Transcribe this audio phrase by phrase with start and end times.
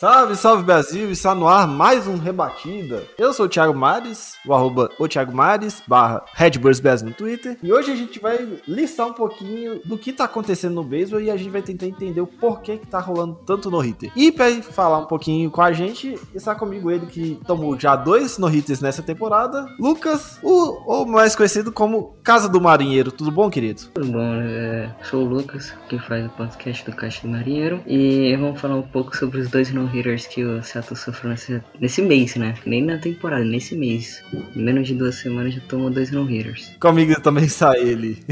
[0.00, 1.10] Salve, salve Brasil!
[1.10, 3.02] Está no ar mais um Rebatida.
[3.18, 7.58] Eu sou o Thiago Mares, o arroba o Thiago Mares, barra Redbirds Brasil no Twitter.
[7.60, 11.32] E hoje a gente vai listar um pouquinho do que tá acontecendo no beisebol e
[11.32, 14.12] a gente vai tentar entender o porquê que tá rolando tanto no hitter.
[14.14, 18.38] E para falar um pouquinho com a gente, está comigo ele que tomou já dois
[18.38, 23.10] no hitters nessa temporada, Lucas, o, o mais conhecido como Casa do Marinheiro.
[23.10, 23.82] Tudo bom, querido?
[23.94, 28.36] Tudo bom, é, sou o Lucas, que faz o podcast do Caixa do Marinheiro, e
[28.36, 32.36] vamos falar um pouco sobre os dois no-hitters que o Seattle sofreu nesse, nesse mês,
[32.36, 32.54] né?
[32.66, 34.22] Nem na temporada, nesse mês.
[34.54, 36.76] Em menos de duas semanas já tomou dois no-hitters.
[36.80, 38.22] Comigo também está ele,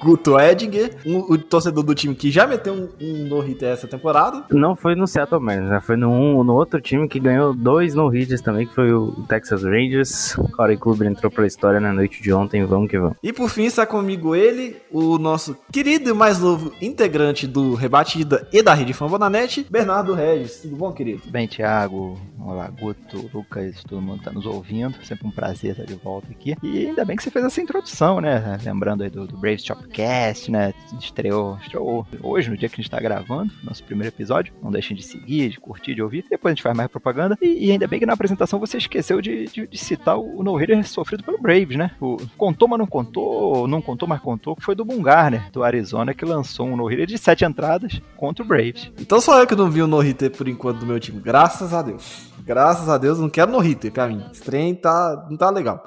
[0.00, 4.44] Guto Edinger, um, o torcedor do time que já meteu um, um no-hitter essa temporada.
[4.50, 5.80] Não foi no Seattle Mariners, né?
[5.80, 9.62] Foi no, um, no outro time que ganhou dois no-hitters também, que foi o Texas
[9.62, 10.36] Rangers.
[10.38, 13.16] O Corey Kluber entrou pra história na noite de ontem, vamos que vamos.
[13.22, 18.46] E por fim está comigo ele, o nosso querido e mais novo integrante do Rebatida
[18.52, 20.60] e da Rede Fambonanet, Bernardo Regis.
[20.60, 21.22] Tudo bom, querido?
[21.26, 24.94] Bem, Thiago, olá, Guto, Lucas, todo mundo tá nos ouvindo.
[25.04, 26.54] Sempre um prazer estar de volta aqui.
[26.62, 28.58] E ainda bem que você fez essa introdução, né?
[28.64, 30.74] Lembrando aí do, do Braves Shopcast, né?
[31.00, 34.52] Estreou, estreou hoje, no dia que a gente tá gravando, nosso primeiro episódio.
[34.62, 36.24] Não deixem de seguir, de curtir, de ouvir.
[36.28, 37.38] Depois a gente faz mais propaganda.
[37.40, 40.86] E, e ainda bem que na apresentação você esqueceu de, de, de citar o no-hitter
[40.86, 41.92] sofrido pelo Braves, né?
[42.00, 46.14] O, contou, mas não contou, não contou, mas contou, que foi do Bungarner, do Arizona,
[46.14, 48.90] que lançou um no-hitter de sete entradas contra o Braves.
[48.98, 51.20] Então só eu que não vi o no-hitter por enquanto do meu time.
[51.20, 52.26] Graças a Deus.
[52.44, 54.22] Graças a Deus, não quero no-hitter pra mim.
[54.30, 55.84] Esse trem tá, não tá legal.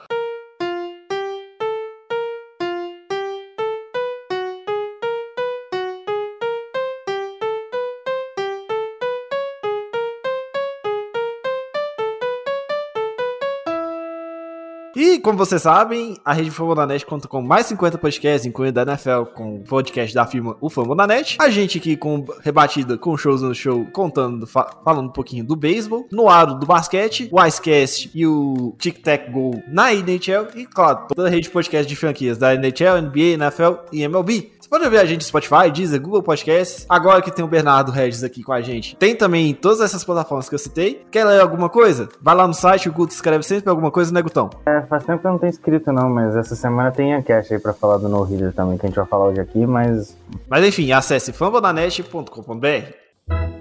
[15.20, 19.24] E, como vocês sabem, a Rede Fambonanet conta com mais 50 podcasts, incluindo da NFL,
[19.36, 21.36] com o podcast da firma O Fambonanet.
[21.42, 25.58] A gente aqui com rebatida com shows no show, contando, fa falando um pouquinho do
[25.58, 30.48] beisebol, no aro do basquete, o Icecast e o Tic Tac Go na NHL.
[30.56, 34.54] E, claro, toda a rede de podcast de franquias da NHL, NBA, NFL e MLB.
[34.70, 36.86] Você pode ouvir a gente no Spotify, Deezer, Google Podcasts.
[36.88, 40.48] Agora que tem o Bernardo Regis aqui com a gente, tem também todas essas plataformas
[40.48, 41.04] que eu citei.
[41.10, 42.08] Quer ler alguma coisa?
[42.22, 44.48] Vai lá no site, o Guto escreve sempre alguma coisa, né, Gutão?
[44.68, 47.52] É, faz tempo que eu não tenho escrito não, mas essa semana tem a cash
[47.52, 50.16] aí pra falar do no-hitter também, que a gente vai falar hoje aqui, mas
[50.48, 53.59] Mas enfim, acesse fambonanet.com.br.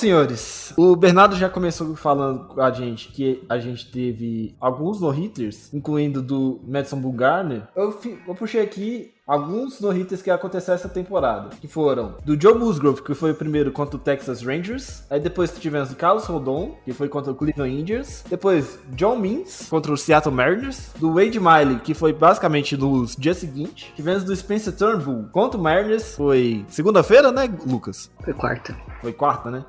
[0.00, 5.72] senhores, o Bernardo já começou falando com a gente que a gente teve alguns no-hitters,
[5.74, 7.68] incluindo do Madison Bumgarner.
[7.76, 7.94] Eu,
[8.26, 13.14] eu puxei aqui alguns no-hitters que aconteceram essa temporada, que foram do Joe Musgrove, que
[13.14, 17.08] foi o primeiro contra o Texas Rangers, aí depois tivemos do Carlos Rodon, que foi
[17.08, 21.94] contra o Cleveland Indians, depois John Means contra o Seattle Mariners, do Wade Miley, que
[21.94, 27.48] foi basicamente nos dias seguintes, tivemos do Spencer Turnbull contra o Mariners, foi segunda-feira, né,
[27.66, 28.10] Lucas?
[28.24, 28.76] Foi quarta.
[29.00, 29.64] Foi quarta, né?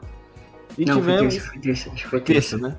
[0.78, 1.38] E não, tivemos.
[1.38, 2.10] foi terça, foi terça.
[2.10, 2.68] Foi Terça, terça.
[2.70, 2.78] né?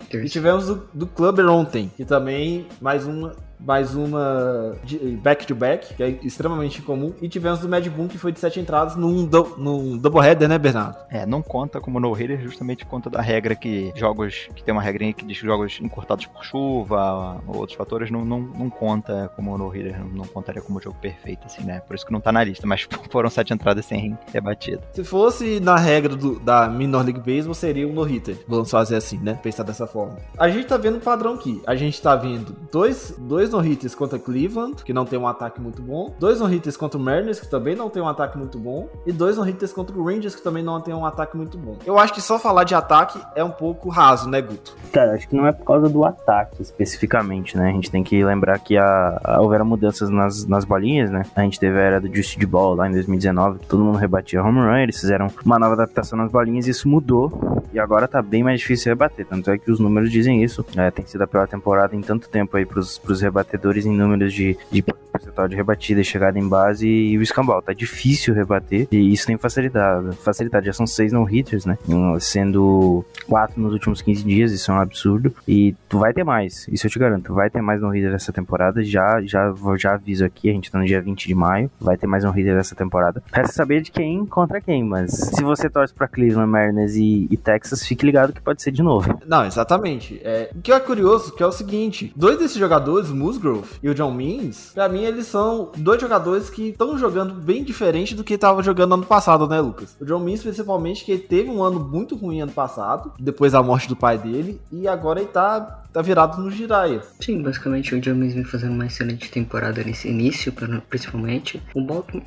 [0.00, 0.28] E terça.
[0.28, 3.34] tivemos do, do Clubber ontem, que também mais uma.
[3.64, 7.12] Mais uma de- back-to-back, que é extremamente incomum.
[7.20, 10.58] E tivemos do Mad Boom, que foi de sete entradas num, do, num doubleheader, né,
[10.58, 10.96] Bernardo?
[11.10, 14.82] É, não conta como no-hitter justamente por conta da regra que jogos, que tem uma
[14.82, 19.30] regrinha que diz que jogos encurtados por chuva ou outros fatores não, não, não conta
[19.36, 21.80] como no-hitter, não, não contaria como jogo perfeito, assim, né?
[21.86, 24.82] Por isso que não tá na lista, mas foram sete entradas sem rebatida.
[24.92, 28.36] Se fosse na regra do- da Minor League Baseball, seria um no-hitter.
[28.48, 29.34] Vamos fazer assim, né?
[29.42, 30.16] Pensar dessa forma.
[30.38, 31.62] A gente tá vendo um padrão aqui.
[31.66, 35.82] A gente tá vendo dois, dois no-hitters contra Cleveland, que não tem um ataque muito
[35.82, 39.12] bom, dois no-hitters contra o Mariners, que também não tem um ataque muito bom, e
[39.12, 41.76] dois no-hitters contra o Rangers, que também não tem um ataque muito bom.
[41.84, 44.76] Eu acho que só falar de ataque é um pouco raso, né, Guto?
[44.92, 47.70] Cara, acho que não é por causa do ataque especificamente, né?
[47.70, 51.22] A gente tem que lembrar que a, a houveram mudanças nas, nas bolinhas, né?
[51.34, 54.42] A gente teve a era do Just Ball lá em 2019, que todo mundo rebatia
[54.42, 57.62] home run, eles fizeram uma nova adaptação nas bolinhas e isso mudou.
[57.72, 59.26] E agora tá bem mais difícil rebater.
[59.26, 60.64] Tanto é que os números dizem isso.
[60.76, 63.41] É, tem sido a pior temporada em tanto tempo aí pros, pros rebatedores
[63.86, 67.60] em números de, de percentual de rebatida chegada em base e o escambau.
[67.60, 70.16] Tá difícil rebater e isso tem facilidade.
[70.16, 71.76] Facilidade, já são seis no-hitters, né?
[72.18, 75.34] Sendo quatro nos últimos 15 dias, isso é um absurdo.
[75.46, 77.34] E tu vai ter mais, isso eu te garanto.
[77.34, 78.82] Vai ter mais no-hitter essa temporada.
[78.82, 81.70] Já, já, já aviso aqui, a gente tá no dia 20 de maio.
[81.80, 83.22] Vai ter mais no-hitter essa temporada.
[83.32, 87.36] Resta saber de quem contra quem, mas se você torce pra Cleveland, Mariners e, e
[87.36, 89.18] Texas, fique ligado que pode ser de novo.
[89.26, 90.20] Não, exatamente.
[90.24, 93.88] É, o que é curioso que é o seguinte: dois desses jogadores, o Musgrove e
[93.88, 98.22] o John Means, pra mim eles são dois jogadores que estão jogando bem diferente do
[98.22, 99.96] que estavam jogando ano passado, né, Lucas?
[100.00, 103.88] O John Means, principalmente, que teve um ano muito ruim ano passado, depois da morte
[103.88, 105.60] do pai dele, e agora ele tá,
[105.92, 107.02] tá virado no Jiraiya.
[107.20, 110.52] Sim, basicamente o John Means vem fazendo uma excelente temporada nesse início,
[110.88, 111.62] principalmente.
[111.74, 112.24] O Baltimore,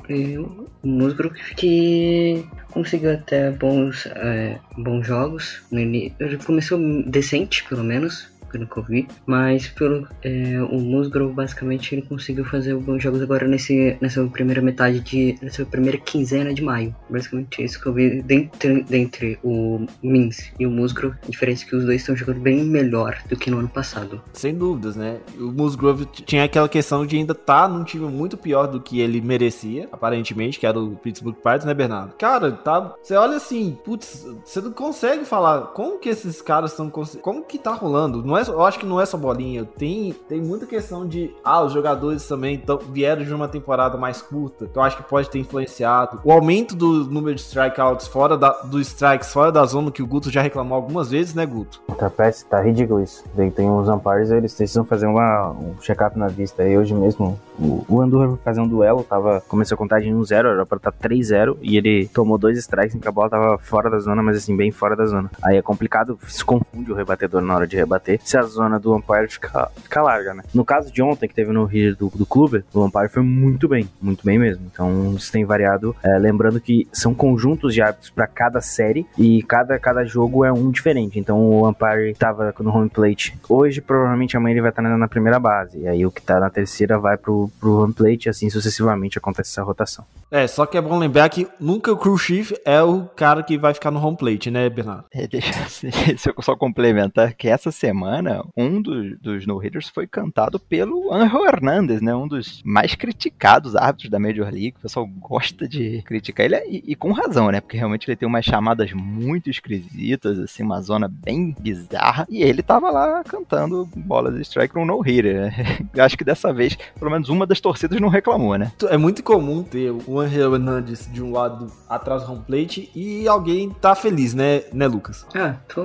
[0.82, 5.62] o Musgrove, que conseguiu até bons, é, bons jogos.
[5.70, 6.12] Ele
[6.44, 9.08] começou decente, pelo menos pelo que eu vi.
[9.26, 14.62] Mas pelo é, o Musgrove, basicamente, ele conseguiu fazer bons jogos agora nesse, nessa primeira
[14.62, 15.38] metade de.
[15.42, 16.94] nessa primeira quinzena de maio.
[17.10, 21.16] Basicamente isso que eu vi dentre, dentre o Mins e o Musgrove.
[21.26, 24.20] A diferença é que os dois estão jogando bem melhor do que no ano passado.
[24.32, 25.18] Sem dúvidas, né?
[25.38, 29.00] O Musgrove tinha aquela questão de ainda estar tá num time muito pior do que
[29.00, 32.14] ele merecia, aparentemente, que era o Pittsburgh Pirates, né, Bernardo?
[32.14, 32.94] Cara, tá.
[33.02, 36.90] Você olha assim, putz, você não consegue falar como que esses caras estão.
[36.90, 38.22] Como que tá rolando?
[38.22, 39.64] Não é, eu acho que não é só bolinha.
[39.64, 41.34] Tem, tem muita questão de.
[41.44, 44.66] Ah, os jogadores também tão, vieram de uma temporada mais curta.
[44.66, 46.20] Que eu acho que pode ter influenciado.
[46.24, 50.06] O aumento do número de strikeouts fora da, do strikes fora da zona, que o
[50.06, 51.80] Guto já reclamou algumas vezes, né, Guto?
[51.98, 53.24] Tá, péssimo, tá ridículo isso.
[53.34, 56.66] Tem, tem uns umpires, eles precisam fazer uma, um check-up na vista.
[56.66, 60.32] E hoje mesmo, o, o Andorra foi fazer um duelo, tava, começou a contagem 1-0,
[60.32, 61.56] era pra estar tá 3-0.
[61.62, 64.56] E ele tomou dois strikes em que a bola tava fora da zona, mas assim,
[64.56, 65.30] bem fora da zona.
[65.42, 68.20] Aí é complicado, se confunde o rebatedor na hora de rebater.
[68.22, 70.42] Se a zona do umpire fica, fica larga, né?
[70.54, 73.68] No caso de ontem, que teve no Rio do, do clube, o umpire foi muito
[73.68, 74.64] bem, muito bem mesmo.
[74.72, 75.94] Então isso tem variado.
[76.02, 80.52] É, lembrando que são conjuntos de hábitos para cada série e cada, cada jogo é
[80.52, 81.18] um diferente.
[81.18, 85.38] Então o umpire estava no home plate hoje, provavelmente amanhã ele vai estar na primeira
[85.38, 85.78] base.
[85.78, 89.18] E aí o que tá na terceira vai pro, pro home plate e assim sucessivamente
[89.18, 90.04] acontece essa rotação.
[90.30, 93.56] É, só que é bom lembrar que nunca o crew chief é o cara que
[93.56, 95.04] vai ficar no home plate, né, Bernardo?
[95.12, 95.52] É, deixa,
[96.06, 101.46] deixa eu só complementar que essa semana um dos, dos no-hitters foi cantado pelo Angel
[101.46, 102.14] Hernandez, né?
[102.14, 104.74] Um dos mais criticados árbitros da Major League.
[104.78, 107.60] O pessoal gosta de criticar ele e, e, com razão, né?
[107.60, 112.26] Porque realmente ele tem umas chamadas muito esquisitas, assim, uma zona bem bizarra.
[112.28, 115.42] E ele tava lá cantando bolas de strike no no-hitter.
[115.42, 115.88] Né?
[116.02, 118.72] Acho que dessa vez, pelo menos uma das torcidas não reclamou, né?
[118.88, 123.28] É muito comum ter o Angel Hernandez de um lado atrás do home plate e
[123.28, 125.26] alguém tá feliz, né, né Lucas?
[125.34, 125.84] Ah, tô,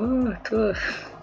[0.50, 0.74] tô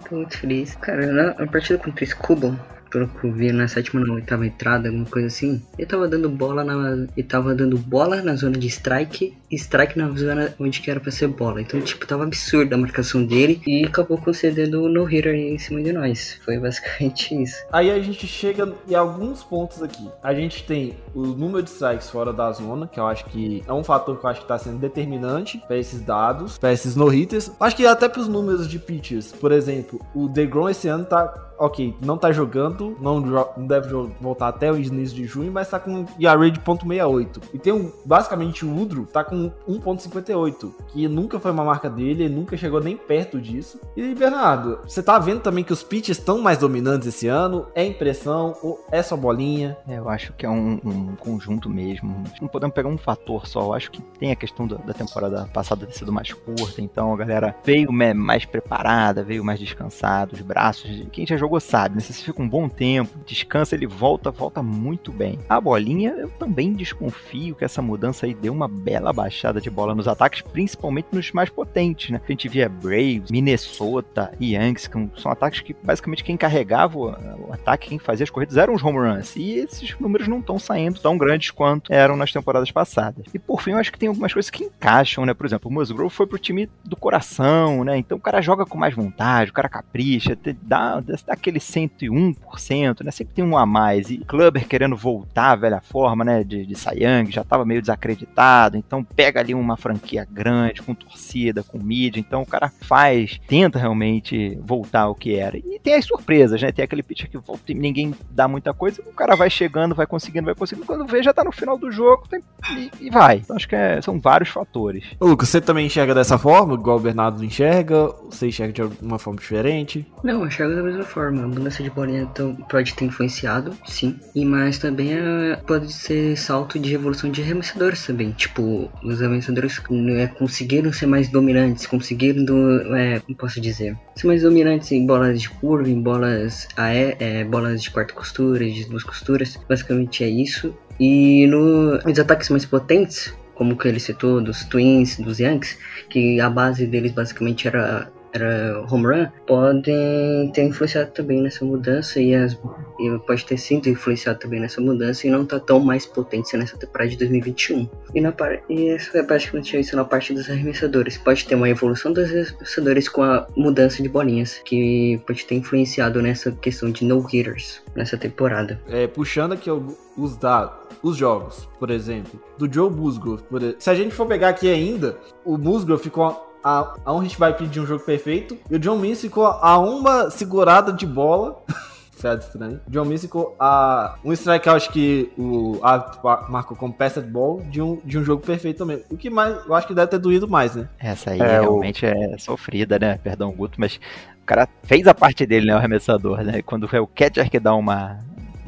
[0.09, 0.75] tô muito feliz.
[0.75, 2.59] Cara, na, partida contra o Scubble,
[2.89, 6.29] pelo que eu vi na sétima ou oitava entrada, alguma coisa assim, ele tava dando
[6.29, 7.07] bola na.
[7.15, 10.99] Ele tava dando bola na zona de strike e strike na zona onde que era
[10.99, 11.61] pra ser bola.
[11.61, 15.81] Então, tipo, tava absurda a marcação dele e acabou concedendo o no hitter em cima
[15.81, 16.39] de nós.
[16.43, 17.63] Foi basicamente isso.
[17.71, 20.09] Aí a gente chega em alguns pontos aqui.
[20.21, 23.73] A gente tem o número de strikes fora da zona, que eu acho que é
[23.73, 27.07] um fator que eu acho que tá sendo determinante para esses dados, para esses no
[27.07, 27.51] hitters.
[27.59, 29.31] Acho que até para os números de pitchers.
[29.31, 33.89] Por exemplo, o DeGrom esse ano tá ok, não tá jogando, não, não deve
[34.19, 37.41] voltar até o início de junho, mas tá com ERA de .68.
[37.53, 42.23] E tem um, basicamente o Udro tá com 1.58, que nunca foi uma marca dele,
[42.23, 43.79] ele nunca chegou nem perto disso.
[43.95, 47.67] E Bernardo, você tá vendo também que os pitches estão mais dominantes esse ano?
[47.75, 49.77] É impressão ou é só bolinha?
[49.87, 52.23] É, eu acho que é um, um, conjunto mesmo.
[52.41, 53.61] Não podemos pegar um fator só.
[53.61, 57.13] Eu acho que tem a questão da, da temporada passada ter sido mais curta, então
[57.13, 60.89] a galera veio mais preparada, veio mais descansada, os braços.
[61.11, 62.01] Quem já jogou jogou sabe, né?
[62.01, 65.39] Se você fica um bom tempo, descansa, ele volta, volta muito bem.
[65.49, 69.95] A bolinha, eu também desconfio que essa mudança aí deu uma bela baixada de bola
[69.95, 72.21] nos ataques, principalmente nos mais potentes, né?
[72.23, 77.51] A gente via Braves, Minnesota e Yankees, que são ataques que basicamente quem carregava o,
[77.51, 79.35] ataque, quem fazia as corridas eram os home runs.
[79.35, 83.25] E esses números não estão saindo tão grandes quanto eram nas temporadas passadas.
[83.33, 85.33] E por fim, eu acho que tem algumas coisas que encaixam, né?
[85.33, 87.97] Por exemplo, o Musgrove foi pro time do coração, né?
[87.97, 93.11] Então o cara joga com mais vontade, o cara capricha, dá, dá aquele 101%, né?
[93.11, 94.09] Sempre tem um a mais.
[94.09, 96.43] E Clubber querendo voltar à velha forma, né?
[96.43, 98.77] De, de Sayang, já tava meio desacreditado.
[98.77, 102.19] Então pega ali uma franquia grande, com torcida, com mídia.
[102.19, 105.57] Então o cara faz, tenta realmente voltar ao que era.
[105.57, 106.71] E tem as surpresas, né?
[106.71, 109.01] Tem aquele pitcher que volta e ninguém dá muita coisa.
[109.01, 110.85] O cara vai chegando, vai conseguindo, vai conseguindo.
[110.85, 112.41] Quando vê, já tá no final do jogo tem,
[112.75, 113.37] e, e, vai.
[113.37, 115.05] Então acho que é, são vários fatores.
[115.19, 118.07] Ô, Lucas, você também enxerga dessa forma, igual o Bernardo enxerga?
[118.29, 120.05] Você enxerga de alguma forma diferente?
[120.23, 121.28] Não, eu enxergo da mesma forma.
[121.29, 124.19] A mudança de bolinha então, pode ter influenciado, sim.
[124.35, 128.31] E mas também é, pode ser salto de evolução de arremessadores também.
[128.31, 129.81] Tipo, os arremessadores
[130.17, 135.05] é, conseguiram ser mais dominantes, conseguiram, do, é, como posso dizer, ser mais dominantes em
[135.05, 139.57] bolas de curva, em bolas, aé, é, bolas de quarta costura, de duas costuras.
[139.67, 140.75] Basicamente é isso.
[140.99, 145.77] E no, nos ataques mais potentes, como que ele citou, dos Twins, dos Yankees,
[146.09, 152.19] que a base deles basicamente era era home run, podem ter influenciado também nessa mudança
[152.19, 152.53] e, as,
[152.99, 156.77] e pode ter sido influenciado também nessa mudança e não tá tão mais potente nessa
[156.77, 157.89] temporada de 2021.
[158.13, 158.33] E, na,
[158.69, 161.17] e isso é basicamente isso na parte dos arremessadores.
[161.17, 166.21] Pode ter uma evolução dos arremessadores com a mudança de bolinhas, que pode ter influenciado
[166.21, 168.79] nessa questão de no-hitters nessa temporada.
[168.87, 169.69] É, puxando aqui
[170.17, 173.43] os dados, os jogos, por exemplo, do Joe Musgrove.
[173.79, 177.53] Se a gente for pegar aqui ainda, o Musgrove ficou a, a um hit by
[177.57, 181.61] pitch de um jogo perfeito e o John Means ficou a uma segurada de bola.
[182.19, 182.81] Fed estranho.
[182.87, 188.01] John Means ficou a um strikeout que o árbitro marcou como pass ball de um,
[188.03, 189.01] de um jogo perfeito também.
[189.09, 190.89] O que mais, eu acho que deve ter doído mais, né?
[190.99, 192.09] Essa aí é, realmente o...
[192.09, 193.17] é sofrida, né?
[193.23, 193.95] Perdão, Guto, mas
[194.41, 195.75] o cara fez a parte dele, né?
[195.75, 196.61] O arremessador, né?
[196.61, 198.19] Quando é o catcher que dá uma,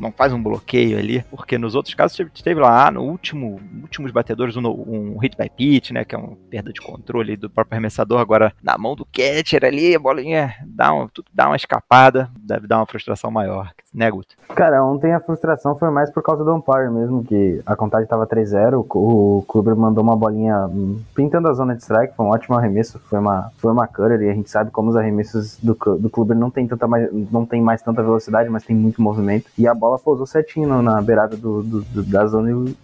[0.02, 4.58] não faz um bloqueio ali, porque nos outros casos teve lá no último, últimos batedores
[4.58, 8.20] um, um hit by pitch, né, que é uma perda de controle do próprio arremessador,
[8.20, 12.68] agora na mão do catcher ali, a bolinha dá, um, tudo dá uma escapada, deve
[12.68, 14.36] dar uma frustração maior, né, Guto?
[14.56, 18.26] Cara, ontem a frustração foi mais por causa do umpire mesmo, que a contagem estava
[18.26, 20.70] 3-0, o Kluber mandou uma bolinha
[21.16, 24.30] pintando a zona de strike, foi um ótimo arremesso, foi uma, foi uma cutter, e
[24.30, 27.62] a gente sabe como os arremessos do, do Kluber não tem, tanta mais, não tem
[27.62, 31.36] mais tanta velocidade, mas tem muito movimento, e a bola bola pousou certinho na beirada
[31.36, 32.76] do, do, do da zona e o,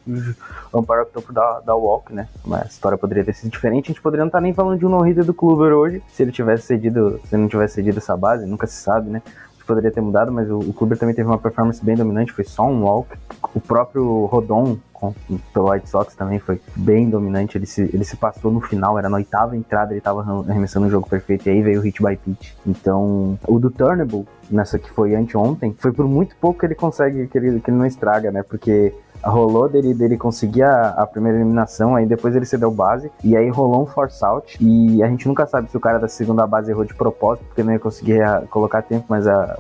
[0.74, 2.28] o Amparo optou por dar, dar walk, né?
[2.46, 3.86] Mas a história poderia ter sido diferente.
[3.86, 6.24] A gente poderia não estar tá nem falando de um no-hitter do Kluber hoje, se
[6.24, 9.22] ele tivesse cedido, se ele não tivesse cedido essa base, nunca se sabe, né?
[9.68, 12.66] Poderia ter mudado, mas o, o Kluber também teve uma performance bem dominante, foi só
[12.66, 13.16] um walk.
[13.54, 15.14] O próprio Rodon com,
[15.54, 17.58] pelo White Sox também foi bem dominante.
[17.58, 20.90] Ele se, ele se passou no final, era na oitava entrada, ele estava arremessando o
[20.90, 22.54] jogo perfeito e aí veio o hit by pitch.
[22.66, 27.28] Então, o do Turnable, nessa que foi anteontem, foi por muito pouco que ele consegue,
[27.28, 28.42] que ele, que ele não estraga, né?
[28.42, 28.94] Porque
[29.24, 33.50] rolou dele, dele conseguir a, a, primeira eliminação, aí depois ele cedeu base, e aí
[33.50, 36.72] rolou um force out, e a gente nunca sabe se o cara da segunda base
[36.72, 39.58] errou de propósito, porque não ia conseguir a, colocar tempo, mas a,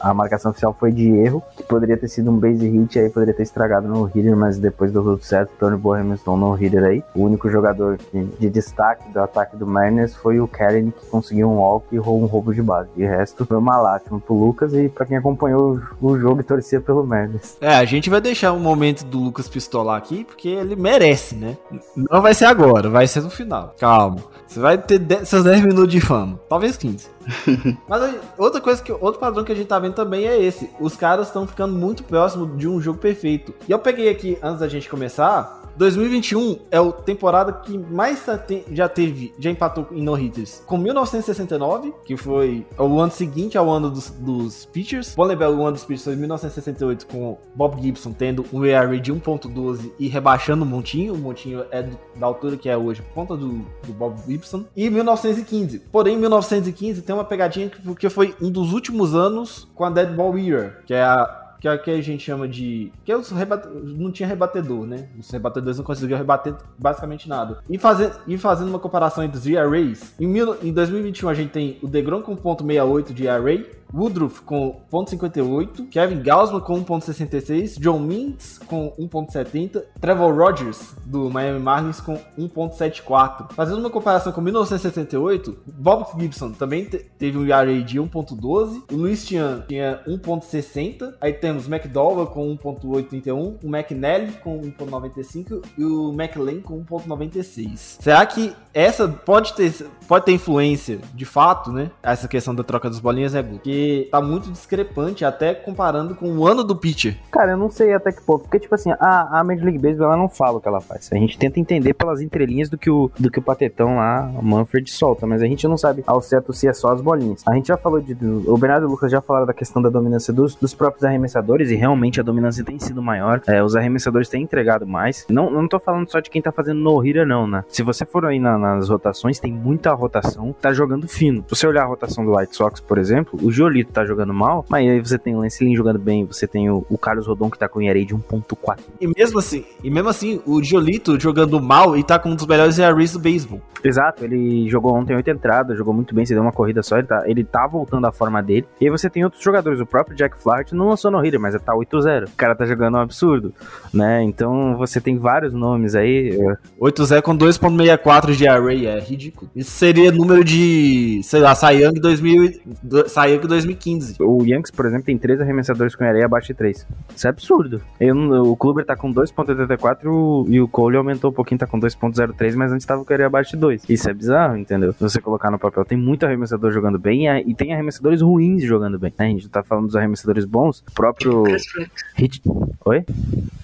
[0.00, 3.34] a marcação oficial foi de erro, que poderia ter sido um base hit, aí poderia
[3.34, 7.04] ter estragado no hitter, mas depois do tudo certo, Tony arremessou no hitter aí.
[7.14, 11.48] O único jogador que, de destaque do ataque do Mariners foi o Karen, que conseguiu
[11.50, 12.88] um walk e um roubo de base.
[12.96, 16.44] De resto, foi uma lástima pro Lucas e pra quem acompanhou o, o jogo e
[16.44, 17.56] torcia pelo Mariners.
[17.60, 21.56] É, a gente vai deixar um momento do Lucas pistolar aqui, porque ele merece, né?
[21.96, 23.74] Não vai ser agora, vai ser no final.
[23.78, 24.22] Calma.
[24.46, 26.40] Você vai ter seus 10 minutos de fama.
[26.48, 27.08] Talvez 15.
[27.88, 28.90] Mas aí, outra coisa que.
[28.90, 30.68] Outro padrão que a gente tá vendo também é esse.
[30.80, 33.54] Os caras estão ficando muito próximos de um jogo perfeito.
[33.68, 38.22] E eu peguei aqui, antes da gente começar, 2021 é a temporada que mais
[38.70, 43.90] já teve, já empatou em no-hitters com 1969, que foi o ano seguinte ao ano
[43.90, 45.14] dos, dos pitchers.
[45.14, 49.10] Bom lembrar, o ano dos pitchers foi 1968 com Bob Gibson tendo um ERA de
[49.10, 51.14] 1.12 e rebaixando o Montinho.
[51.14, 54.66] O Montinho é do, da altura que é hoje por conta do, do Bob Gibson.
[54.76, 55.78] E 1915.
[55.90, 60.36] Porém, 1915 tem uma pegadinha porque foi um dos últimos anos com a Dead Ball
[60.36, 62.90] Year, que é a que é o que a gente chama de.
[63.04, 63.68] que os rebate...
[63.68, 65.08] não tinha rebatedor, né?
[65.18, 67.58] Os rebatedores não conseguiam rebater basicamente nada.
[67.68, 68.12] E, fazer...
[68.26, 70.56] e fazendo uma comparação entre os ERAs, em, mil...
[70.62, 76.22] em 2021 a gente tem o DeGrom com 0.68 de ERA, Woodruff com 0.58, Kevin
[76.22, 83.52] Gausman com 1.66, John Means com 1.70, Trevor Rogers do Miami Marlins com 1.74.
[83.52, 89.26] Fazendo uma comparação com 1968, Bob Gibson também teve um ERA de 1.12, o Luis
[89.26, 96.60] Tian tinha 1.60, aí temos McDowell com 1.831, o McNally com 1.95 e o McLean
[96.60, 98.00] com 1.96.
[98.00, 99.72] Será que essa pode ter,
[100.08, 101.90] pode ter influência, de fato, né?
[102.02, 106.46] Essa questão da troca das bolinhas é porque tá muito discrepante, até comparando com o
[106.46, 107.16] ano do pitcher.
[107.30, 110.08] Cara, eu não sei até que ponto, porque, tipo assim, a, a Major League Baseball,
[110.08, 111.10] ela não fala o que ela faz.
[111.12, 114.42] A gente tenta entender pelas entrelinhas do que o, do que o patetão lá, o
[114.44, 117.42] Manfred, solta, mas a gente não sabe ao certo se é só as bolinhas.
[117.46, 118.16] A gente já falou de.
[118.46, 121.70] O Bernardo e o Lucas já falaram da questão da dominância dos, dos próprios arremessadores,
[121.70, 123.40] e realmente a dominância tem sido maior.
[123.46, 125.26] É, os arremessadores têm entregado mais.
[125.28, 127.64] Não, não tô falando só de quem tá fazendo no-hitter, não, né?
[127.68, 131.42] Se você for aí na- nas rotações, tem muita rotação, tá jogando fino.
[131.48, 134.64] Se você olhar a rotação do White Sox, por exemplo, o Giolito tá jogando mal,
[134.68, 137.50] mas aí você tem o Lance Lynn jogando bem, você tem o, o Carlos Rodon
[137.50, 138.78] que tá com ERA de 1.4.
[139.00, 142.46] E mesmo assim, e mesmo assim, o Giolito jogando mal e tá com um dos
[142.46, 143.60] melhores ERAs do beisebol.
[143.82, 147.06] Exato, ele jogou ontem oito entradas, jogou muito bem, se deu uma corrida só, ele
[147.06, 148.66] tá, ele tá voltando à forma dele.
[148.80, 151.54] E aí você tem outros jogadores, o próprio Jack Flaherty não lançou no hitter, mas
[151.60, 152.28] tá 8-0.
[152.28, 153.54] O cara tá jogando um absurdo,
[153.92, 154.22] né?
[154.22, 156.38] Então você tem vários nomes aí.
[156.80, 159.50] 8-0 com 2.64 de ERA, é ridículo.
[159.54, 164.16] Isso seria número de, sei lá, Cy Young 2000, do- Cy Young 2015.
[164.20, 166.86] O Yankees, por exemplo, tem três arremessadores com ERA abaixo de 3.
[167.16, 167.80] Isso é absurdo.
[168.00, 168.14] Eu
[168.44, 172.72] o Kluber tá com 2.84 e o- Cole aumentou um pouquinho, tá com 2.03, mas
[172.72, 173.82] antes tava com ERA abaixo de 2.
[173.88, 174.92] Isso é bizarro, entendeu?
[174.92, 178.62] Se você colocar no papel, tem muito arremessador jogando bem e, e tem arremessadores ruins
[178.62, 179.12] jogando bem.
[179.18, 179.26] né?
[179.26, 181.90] A gente tá falando dos arremessadores bons, o próprio Chris Flex.
[182.16, 182.42] Hit...
[182.84, 183.04] Oi?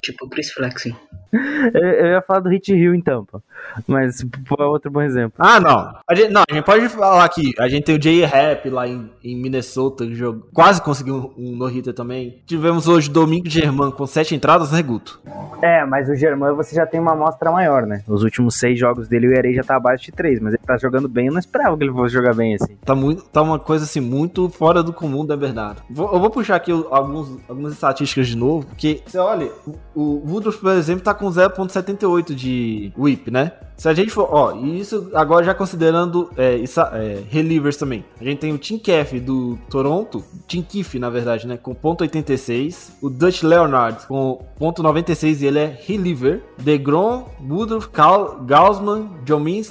[0.02, 0.94] Tipo Chris Flexing.
[1.32, 3.42] Eu, ia falar do Hit Hill em Tampa,
[3.86, 5.34] mas é outro bom exemplo.
[5.38, 5.94] Ah, não.
[6.08, 7.52] A gente, não, a gente pode falar aqui.
[7.58, 11.52] A gente tem o Jay Rap lá em, em Minnesota, que jogou, quase conseguiu um,
[11.52, 12.40] um no-hitter também.
[12.46, 15.20] Tivemos hoje Domingo Germán com sete entradas, né, Guto?
[15.62, 18.02] É, mas o Germán você já tem uma amostra maior, né?
[18.06, 20.76] Os últimos seis jogos dele, o ERA já tá abaixo de 3, mas ele tá
[20.76, 22.76] jogando bem, eu não esperava que ele fosse jogar bem assim.
[22.84, 25.80] Tá, muito, tá uma coisa assim, muito fora do comum da verdade.
[25.90, 29.50] Vou- eu vou puxar aqui alguns, algumas estatísticas de novo, porque você olha,
[29.94, 33.52] o Woodruff, por exemplo, tá com 0.78 de whip, né?
[33.76, 38.04] Se a gente for, ó, e isso agora já considerando é, isso, é, relievers também.
[38.18, 42.02] A gente tem o Tim Keff do Toronto, Tim Keefe, na verdade, né, com ponto
[42.02, 49.10] .86, o Dutch Leonard com ponto .96 e ele é reliever, DeGrom, Woodruff, Cal, Gaussman,
[49.24, 49.68] John Means,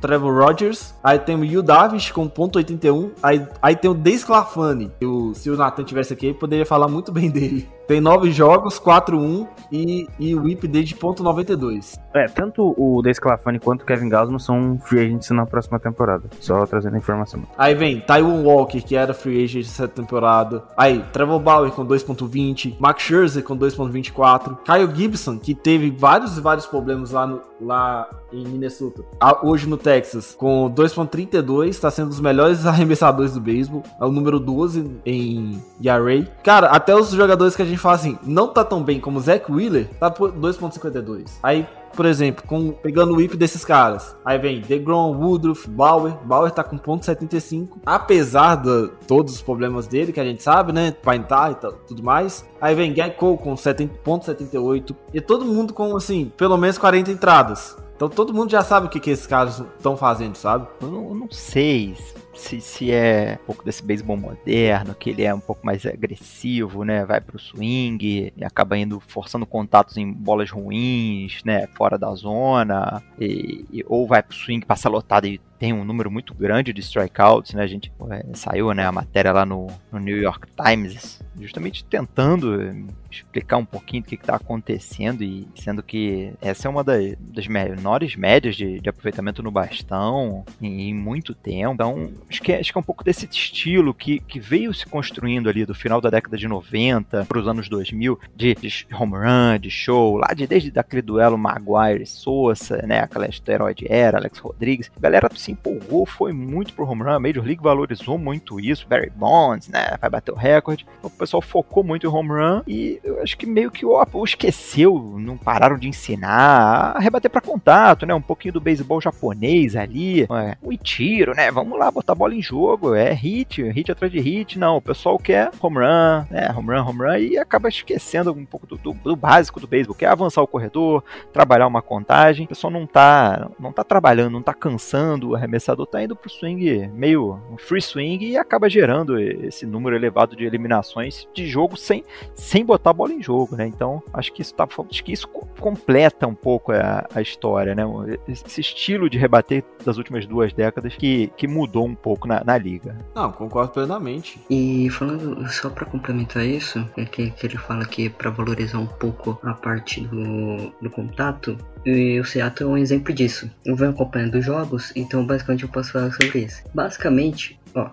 [0.00, 4.90] Trevor Rogers, aí tem o Yu Davis com ponto .81, aí, aí tem o Desclafani,
[5.02, 7.68] o, se o Nathan tivesse aqui, ele poderia falar muito bem dele.
[7.86, 11.94] Tem nove jogos, 4-1 e, e o whip dele de ponto .92.
[12.12, 16.24] É, tanto o Desclafani quanto o Kevin Gausman são free agents na próxima temporada.
[16.40, 17.44] Só trazendo a informação.
[17.56, 20.64] Aí vem Taiwan Walker, que era free agent essa temporada.
[20.76, 26.40] Aí, Trevor Bauer com 2.20, Max Scherzer com 2.24, Kyle Gibson, que teve vários e
[26.40, 29.04] vários problemas lá, no- lá em Minnesota.
[29.20, 33.82] Ah, Hoje no Texas, com 2.32, está sendo um dos melhores arremessadores do beisebol.
[34.00, 36.26] É o número 12 em ERA.
[36.42, 39.22] Cara, até os jogadores que a gente fala assim, não tá tão bem como o
[39.22, 41.38] Zach Wheeler, tá por 2.52.
[41.42, 44.14] Aí por exemplo, com, pegando o whip desses caras.
[44.22, 46.14] Aí vem DeGrom, Woodruff, Bauer.
[46.24, 47.78] Bauer tá com ponto .75.
[47.86, 50.90] Apesar de todos os problemas dele, que a gente sabe, né?
[50.90, 52.44] Paintar e tal, tudo mais.
[52.60, 54.94] Aí vem Gecko com 70 ponto .78.
[55.14, 57.76] E todo mundo com, assim, pelo menos 40 entradas.
[57.96, 60.66] Então todo mundo já sabe o que, que esses caras estão fazendo, sabe?
[60.82, 61.96] Eu não, eu não sei
[62.34, 66.84] se, se é um pouco desse beisebol moderno, que ele é um pouco mais agressivo,
[66.84, 67.06] né?
[67.06, 71.66] Vai pro swing e acaba indo forçando contatos em bolas ruins, né?
[71.68, 76.10] Fora da zona, e, e- ou vai pro swing, passa lotado e tem um número
[76.10, 77.62] muito grande de strikeouts, né?
[77.62, 82.60] A gente é, saiu, né, a matéria lá no, no New York Times, justamente tentando
[82.60, 82.74] eh,
[83.10, 87.46] explicar um pouquinho do que está acontecendo e sendo que essa é uma das, das
[87.46, 91.74] menores médias de, de aproveitamento no bastão em, em muito tempo.
[91.74, 94.86] Então, acho que, é, acho que é um pouco desse estilo que, que veio se
[94.86, 99.14] construindo ali do final da década de 90 para os anos 2000, de, de home
[99.14, 104.18] run, de show, lá de desde aquele duelo Maguire e Sousa, né, aquela esteroide era,
[104.18, 108.60] Alex Rodrigues, a galera empolgou, foi muito pro home run, a Major League valorizou muito
[108.60, 112.62] isso, Barry Bonds, né, vai bater o recorde, o pessoal focou muito em home run
[112.66, 117.40] e eu acho que meio que o esqueceu, não pararam de ensinar a rebater para
[117.40, 122.12] contato, né, um pouquinho do beisebol japonês ali, é, o tiro, né, vamos lá botar
[122.12, 125.78] a bola em jogo, é hit, hit atrás de hit, não, o pessoal quer home
[125.78, 129.60] run, né, home run, home run e acaba esquecendo um pouco do, do, do básico
[129.60, 133.72] do beisebol, que é avançar o corredor, trabalhar uma contagem, o pessoal não tá, não
[133.72, 138.36] tá trabalhando, não tá cansando, arremessador tá indo pro swing meio um free swing e
[138.36, 143.22] acaba gerando esse número elevado de eliminações de jogo sem, sem botar a bola em
[143.22, 143.66] jogo, né?
[143.66, 147.74] Então, acho que isso tá, acho que isso co- completa um pouco a, a história,
[147.74, 147.82] né?
[148.28, 152.58] Esse estilo de rebater das últimas duas décadas que, que mudou um pouco na, na
[152.58, 152.96] liga.
[153.14, 154.40] Não, concordo plenamente.
[154.50, 158.86] E falando, só pra complementar isso, é que, que ele fala que pra valorizar um
[158.86, 163.48] pouco a parte do, do contato, e o Seattle é um exemplo disso.
[163.64, 166.62] Eu venho acompanhando os jogos, então basicamente eu posso falar sobre isso.
[166.74, 167.90] Basicamente, ó,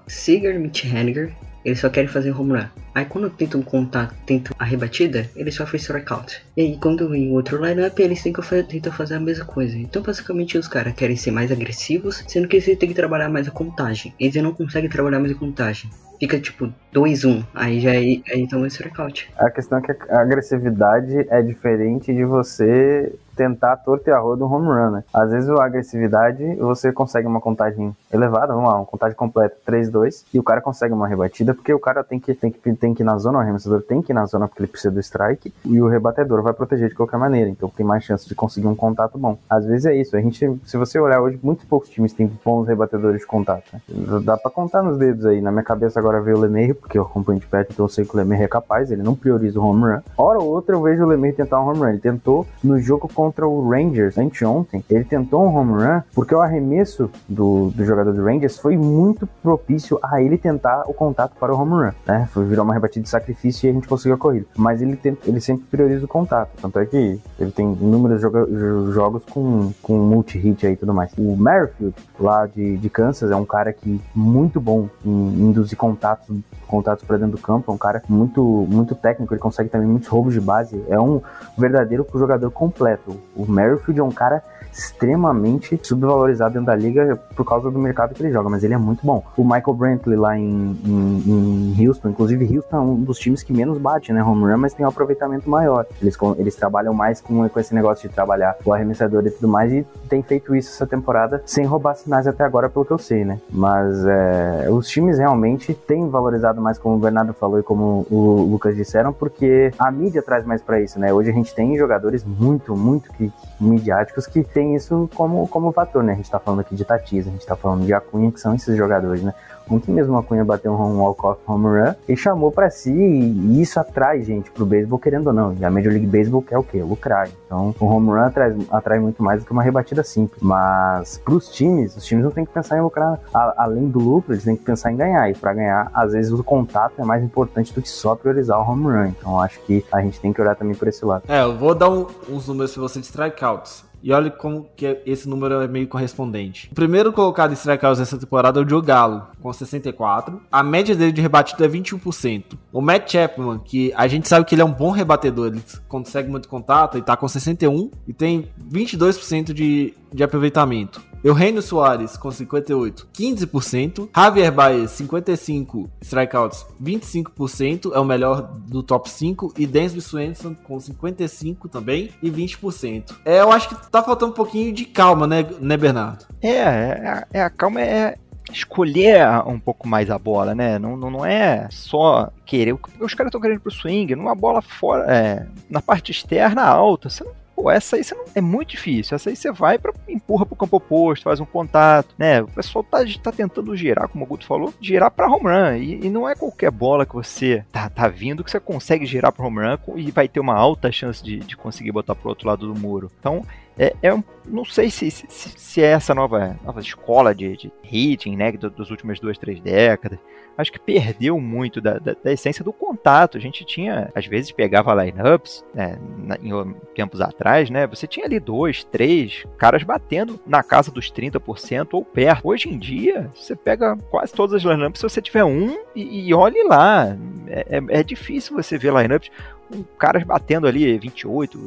[0.60, 1.32] Mitch Haniger,
[1.64, 2.66] eles só querem fazer home run.
[2.96, 6.44] Aí quando tentam contar, tentam a rebatida, eles sofrem strikeout.
[6.58, 9.78] E aí quando em outro lineup, eles tentam fazer, tentam fazer a mesma coisa.
[9.78, 13.48] Então basicamente os caras querem ser mais agressivos, sendo que eles têm que trabalhar mais
[13.48, 14.14] a contagem.
[14.20, 15.90] Eles não conseguem trabalhar mais a contagem.
[16.20, 19.30] Fica tipo 2-1, aí já é, então é strikeout.
[19.38, 24.46] A questão é que a agressividade é diferente de você tentar torto e a roda
[24.46, 25.04] um home run, né?
[25.14, 30.26] Às vezes a agressividade, você consegue uma contagem elevada, vamos lá, uma contagem completa 3-2,
[30.34, 33.04] e o cara consegue uma rebatida, porque o cara tem que, tem que, tem que
[33.04, 35.54] ir na zona, o arremessador tem que ir na zona porque ele precisa do strike,
[35.66, 38.76] e o rebatedor vai proteger de qualquer maneira, então tem mais chance de conseguir um
[38.76, 39.38] contato bom.
[39.50, 42.68] Às vezes é isso, a gente, se você olhar hoje, muito poucos times têm bons
[42.68, 43.82] rebatedores de contato, né?
[44.24, 47.04] Dá pra contar nos dedos aí, na minha cabeça agora veio o Lemeir, porque eu
[47.04, 49.66] acompanho de perto, então eu sei que o Lemeir é capaz, ele não prioriza o
[49.66, 50.02] home run.
[50.18, 53.08] Hora ou outra eu vejo o Lemeir tentar um home run, ele tentou no jogo
[53.08, 57.86] com contra o Rangers anteontem, ele tentou um home run porque o arremesso do, do
[57.86, 61.92] jogador do Rangers foi muito propício a ele tentar o contato para o home run,
[62.06, 62.28] né?
[62.34, 64.46] Foi uma rebatida de sacrifício e a gente conseguiu a corrida.
[64.58, 68.46] Mas ele, tem, ele sempre prioriza o contato, tanto é que ele tem inúmeros joga,
[68.92, 71.14] jogos com, com multi-hit aí e tudo mais.
[71.18, 76.28] O Merrifield, lá de, de Kansas, é um cara que muito bom em induzir contatos
[76.74, 80.10] contatos para dentro do campo, é um cara muito muito técnico, ele consegue também muitos
[80.10, 81.22] roubos de base, é um
[81.56, 83.13] verdadeiro jogador completo.
[83.36, 88.24] O Merrifield é um cara extremamente subvalorizado dentro da liga por causa do mercado que
[88.24, 89.24] ele joga, mas ele é muito bom.
[89.38, 93.54] O Michael Brantley lá em, em, em Houston, inclusive Houston é um dos times que
[93.54, 95.86] menos bate, né, home run, mas tem um aproveitamento maior.
[96.02, 99.72] Eles, eles trabalham mais com, com esse negócio de trabalhar o arremessador e tudo mais
[99.72, 103.24] e tem feito isso essa temporada sem roubar sinais até agora, pelo que eu sei,
[103.24, 103.40] né?
[103.50, 108.48] Mas é, os times realmente têm valorizado mais, como o Bernardo falou e como o
[108.50, 111.14] Lucas disseram, porque a mídia traz mais para isso, né?
[111.14, 116.04] Hoje a gente tem jogadores muito, muito que, midiáticos que tem isso como, como fator,
[116.04, 116.14] né?
[116.14, 118.56] A gente tá falando aqui de Tatis, a gente tá falando de Acunha, que são
[118.56, 119.34] esses jogadores, né?
[119.70, 123.80] Ontem mesmo a Cunha bateu um walk-off home run e chamou para si, e isso
[123.80, 125.54] atrai gente pro beisebol, querendo ou não.
[125.60, 126.82] E a Major League Baseball quer o quê?
[126.82, 127.30] Lucrar.
[127.46, 130.42] Então, o home run atrai, atrai muito mais do que uma rebatida simples.
[130.42, 134.34] Mas pros times, os times não tem que pensar em lucrar a, além do lucro,
[134.34, 135.30] eles têm que pensar em ganhar.
[135.30, 138.70] E para ganhar, às vezes o contato é mais importante do que só priorizar o
[138.70, 139.08] home run.
[139.08, 141.24] Então, acho que a gente tem que olhar também por esse lado.
[141.28, 143.93] É, eu vou dar um, uns números pra você de strikeouts.
[144.04, 146.70] E olha como que esse número é meio correspondente.
[146.70, 150.42] O primeiro colocado em strikeouts nessa temporada é o Joe Gallo, com 64.
[150.52, 152.58] A média dele de rebatida é 21%.
[152.74, 156.30] O Matt Chapman, que a gente sabe que ele é um bom rebatedor, ele consegue
[156.30, 161.02] muito contato, e tá com 61 e tem 22% de, de aproveitamento.
[161.24, 164.10] Eugenio Soares com 58, 15%.
[164.14, 169.54] Javier Baez, 55 strikeouts, 25%, é o melhor do top 5.
[169.58, 173.16] E Dansby Swenson com 55 também e 20%.
[173.24, 176.26] É, eu acho que tá faltando um pouquinho de calma, né, né Bernardo?
[176.42, 178.18] É, é, é a calma é,
[178.52, 180.78] escolher um pouco mais a bola, né?
[180.78, 182.74] Não, não, não é só querer.
[182.74, 187.10] Os caras estão querendo pro swing, numa bola fora, é, na parte externa alta.
[187.10, 189.16] Você não Pô, essa aí não, é muito difícil.
[189.16, 192.42] Essa aí você vai para empurra pro campo oposto, faz um contato, né?
[192.42, 195.76] O pessoal tá, tá tentando girar, como o Guto falou, girar para home run.
[195.78, 199.32] E, e, não é qualquer bola que você tá, tá vindo que você consegue girar
[199.32, 202.48] para home run e vai ter uma alta chance de, de conseguir botar pro outro
[202.48, 203.12] lado do muro.
[203.20, 203.46] Então,
[203.78, 207.72] é, é um, não sei se, se, se, é essa nova, nova escola de, de
[207.84, 210.20] hitting, né, das últimas duas, três décadas.
[210.56, 213.38] Acho que perdeu muito da, da, da essência do contato.
[213.38, 215.98] A gente tinha, às vezes, pegava lineups, né,
[216.42, 216.52] em
[216.94, 222.06] tempos atrás, né, você tinha ali dois, três caras batendo na casa dos 30% ou
[222.06, 222.48] perto.
[222.48, 226.34] Hoje em dia, você pega quase todas as lineups se você tiver um e, e
[226.34, 227.18] olhe lá.
[227.48, 229.32] É, é, é difícil você ver lineups
[229.74, 231.58] com caras batendo ali 28,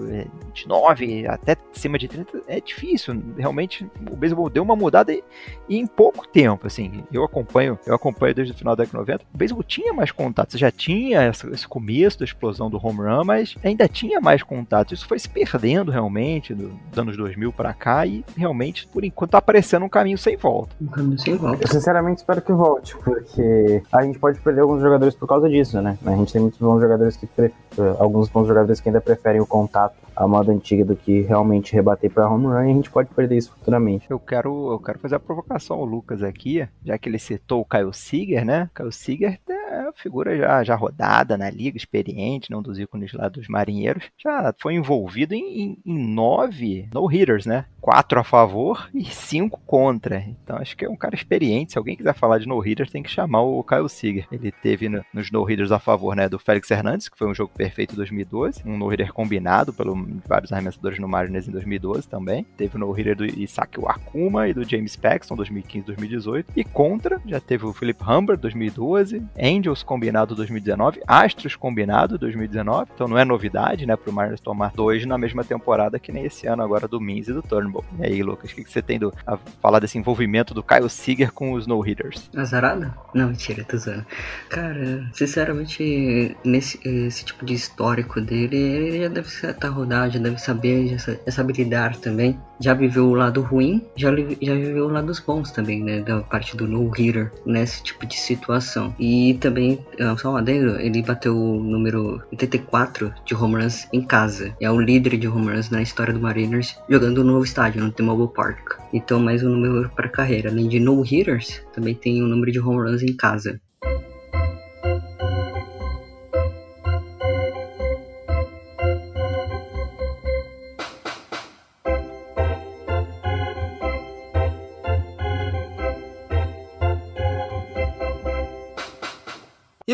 [0.47, 3.21] 29, é, até cima de 30, é difícil.
[3.37, 5.23] Realmente o beisebol deu uma mudada e,
[5.69, 7.05] e, em pouco tempo, assim.
[7.13, 9.25] Eu acompanho, eu acompanho desde o final da década 90.
[9.35, 13.25] O beisebol tinha mais contatos, já tinha essa, esse começo da explosão do home run,
[13.25, 15.01] mas ainda tinha mais contatos.
[15.01, 19.33] Isso foi se perdendo realmente do, dos anos 2000 para cá e realmente por enquanto
[19.33, 20.75] tá aparecendo um caminho sem volta.
[20.81, 21.65] Um caminho sem volta.
[21.65, 25.81] Eu sinceramente espero que volte, porque a gente pode perder alguns jogadores por causa disso,
[25.81, 25.99] né?
[26.05, 27.27] A gente tem muitos bons jogadores que
[27.99, 32.11] alguns bons jogadores que ainda preferem o contato à moda antiga do que realmente rebater
[32.11, 34.07] para home run e a gente pode perder isso futuramente.
[34.11, 37.65] Eu quero, eu quero fazer a provocação ao Lucas aqui, já que ele citou o
[37.65, 38.71] Kyle Seager, né?
[38.75, 39.39] Kyle Seager
[39.93, 44.75] figura já, já rodada na liga, experiente, não dos ícones lá dos marinheiros, já foi
[44.75, 47.67] envolvido em, em, em nove no-hitters, né?
[47.81, 50.19] Quatro a favor e cinco contra.
[50.19, 51.73] Então acho que é um cara experiente.
[51.73, 54.27] Se alguém quiser falar de no-hitters, tem que chamar o Kyle Seager.
[54.31, 57.53] Ele teve no, nos no-hitters a favor né, do Félix Hernandes, que foi um jogo
[57.55, 59.97] perfeito em 2012, um no-hitter combinado pelos
[60.27, 62.45] vários arremessadores no Mariners em 2012 também.
[62.57, 66.47] Teve o no-hitter do Isaac Wakuma e do James Paxton 2015-2018.
[66.57, 69.23] E contra, já teve o Philip Humber 2012,
[69.77, 72.91] Angels combinado 2019, Astros combinado 2019.
[72.95, 76.47] Então não é novidade, né, pro Mariners tomar dois na mesma temporada que nem esse
[76.47, 77.85] ano agora do Means e do Turnbull.
[77.99, 80.89] E aí, Lucas, o que, que você tem do, a falar desse envolvimento do Kyle
[80.89, 82.31] Seager com os no-hitters?
[82.37, 82.95] Azarada?
[83.15, 84.07] Não, mentira, tô zoando.
[84.49, 90.19] Cara, sinceramente, nesse esse tipo de histórico dele, ele já deve estar tá rodado, já
[90.19, 92.39] deve saber, já sabe lidar também.
[92.61, 96.01] Já viveu o lado ruim, já, já viveu o lado dos bons também, né?
[96.01, 98.95] Da parte do no-hitter nesse tipo de situação.
[98.99, 104.03] E também, ah, só um adendo, ele bateu o número 84 de home runs em
[104.03, 104.55] casa.
[104.61, 107.93] É o líder de home runs na história do Mariners, jogando no novo estádio, no
[107.93, 108.79] T-Mobile Park.
[108.93, 110.51] Então, mais um número para carreira.
[110.51, 113.61] Além de no-hitters, também tem o um número de home runs em casa.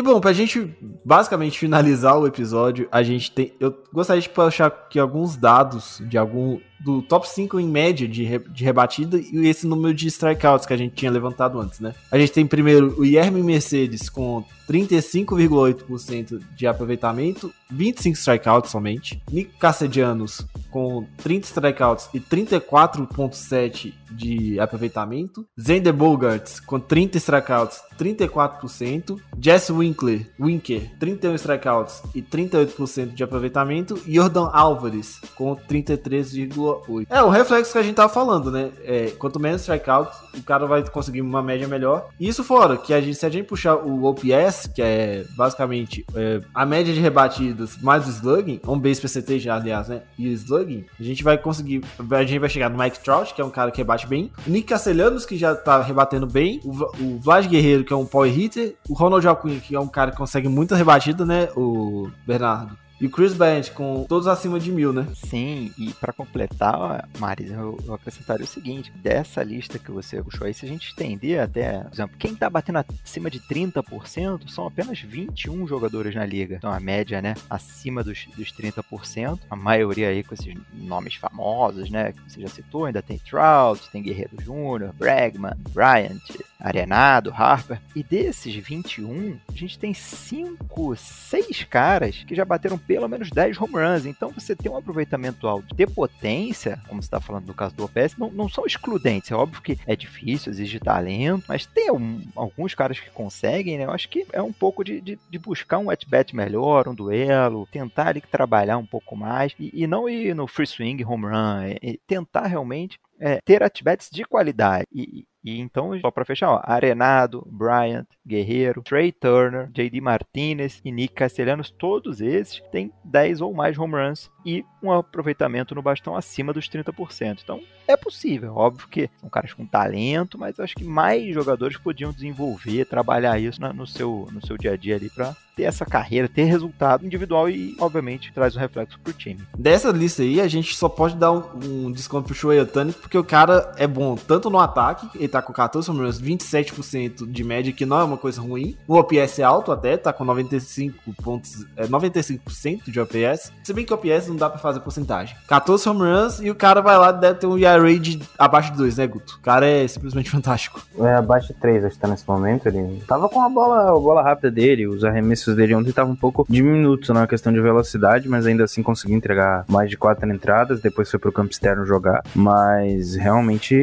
[0.03, 3.53] Bom, pra gente basicamente finalizar o episódio, a gente tem.
[3.59, 6.59] Eu gostaria de puxar aqui alguns dados de algum.
[6.83, 10.73] Do top 5 em média de, re, de rebatida e esse número de strikeouts que
[10.73, 11.93] a gente tinha levantado antes, né?
[12.11, 19.21] A gente tem primeiro o Yerme Mercedes com 35,8% de aproveitamento, 25 strikeouts somente.
[19.31, 25.45] Nick Castellanos com 30 strikeouts e 34,7% de aproveitamento.
[25.59, 29.19] Zender Bogarts com 30 strikeouts, 34%.
[29.39, 33.99] Jess Winkler, Winker, 31 strikeouts e 38% de aproveitamento.
[34.05, 36.72] E Jordan Álvares com 33,8%.
[37.09, 38.71] É o reflexo que a gente tava falando, né?
[38.83, 42.09] É, quanto menos strikeouts, o cara vai conseguir uma média melhor.
[42.19, 46.05] E isso fora, que a gente, se a gente puxar o OPS, que é basicamente
[46.15, 50.01] é, a média de rebatidas mais o slugging, on base percentage, aliás, né?
[50.17, 51.83] E o slugging, a gente vai conseguir.
[52.11, 54.31] A gente vai chegar no Mike Trout, que é um cara que rebate bem.
[54.47, 56.59] Nick Castellanos, que já tá rebatendo bem.
[56.63, 58.75] O, o Vlad Guerreiro, que é um power hitter.
[58.89, 61.49] O Ronald Alcunha, que é um cara que consegue muita rebatida, né?
[61.55, 62.82] O Bernardo.
[63.01, 65.07] E Chris Bryant com todos acima de mil, né?
[65.13, 70.47] Sim, e para completar, Maris, eu, eu acrescentaria o seguinte: dessa lista que você puxou
[70.47, 74.67] aí, se a gente estender até, por exemplo, quem tá batendo acima de 30% são
[74.67, 76.55] apenas 21 jogadores na liga.
[76.55, 81.89] Então a média, né, acima dos, dos 30%, a maioria aí com esses nomes famosos,
[81.89, 86.21] né, que você já citou, ainda tem Trout, tem Guerreiro Júnior, Bregman, Bryant,
[86.59, 87.81] Arenado, Harper.
[87.95, 93.59] E desses 21, a gente tem 5, 6 caras que já bateram pelo menos 10
[93.59, 94.05] home runs.
[94.05, 95.75] Então você tem um aproveitamento alto.
[95.75, 99.31] Ter potência, como você está falando no caso do OPS, não, não são excludentes.
[99.31, 103.85] É óbvio que é difícil, exige talento, mas tem um, alguns caras que conseguem, né?
[103.85, 107.67] Eu acho que é um pouco de, de, de buscar um at-bat melhor, um duelo,
[107.71, 111.61] tentar ali trabalhar um pouco mais e, e não ir no free swing home run,
[111.61, 114.85] é, é tentar realmente é, ter at-bats de qualidade.
[114.91, 120.91] E, e então, só para fechar, ó, Arenado, Bryant, Guerreiro, Trey Turner, JD Martinez e
[120.91, 126.17] Nick Castellanos, todos esses têm 10 ou mais home runs e um aproveitamento no bastão
[126.17, 127.39] acima dos 30%.
[127.41, 132.11] Então, é possível, óbvio que são caras com talento, mas acho que mais jogadores podiam
[132.11, 136.27] desenvolver, trabalhar isso no, seu, no seu dia a dia ali para ter essa carreira,
[136.27, 139.41] ter resultado individual e, obviamente, traz um reflexo pro time.
[139.57, 143.17] Dessa lista aí, a gente só pode dar um, um desconto pro Shohei Otani, porque
[143.17, 147.71] o cara é bom tanto no ataque, ele tá com 14 home 27% de média,
[147.71, 148.75] que não é uma coisa ruim.
[148.87, 153.51] O OPS é alto até, tá com 95 pontos, é, 95% de OPS.
[153.63, 155.35] Se bem que o OPS não dá pra fazer porcentagem.
[155.47, 157.57] 14 home runs e o cara vai lá deve ter um
[157.99, 159.37] De abaixo de 2, né, Guto?
[159.39, 160.81] O cara é simplesmente fantástico.
[160.99, 162.67] É abaixo de 3, acho que tá nesse momento.
[162.67, 166.15] Ele tava com a bola, a bola rápida dele, os arremessos dele ontem estavam um
[166.15, 170.81] pouco diminutos na questão de velocidade, mas ainda assim conseguiu entregar mais de 4 entradas.
[170.81, 173.75] Depois foi pro campo externo jogar, mas realmente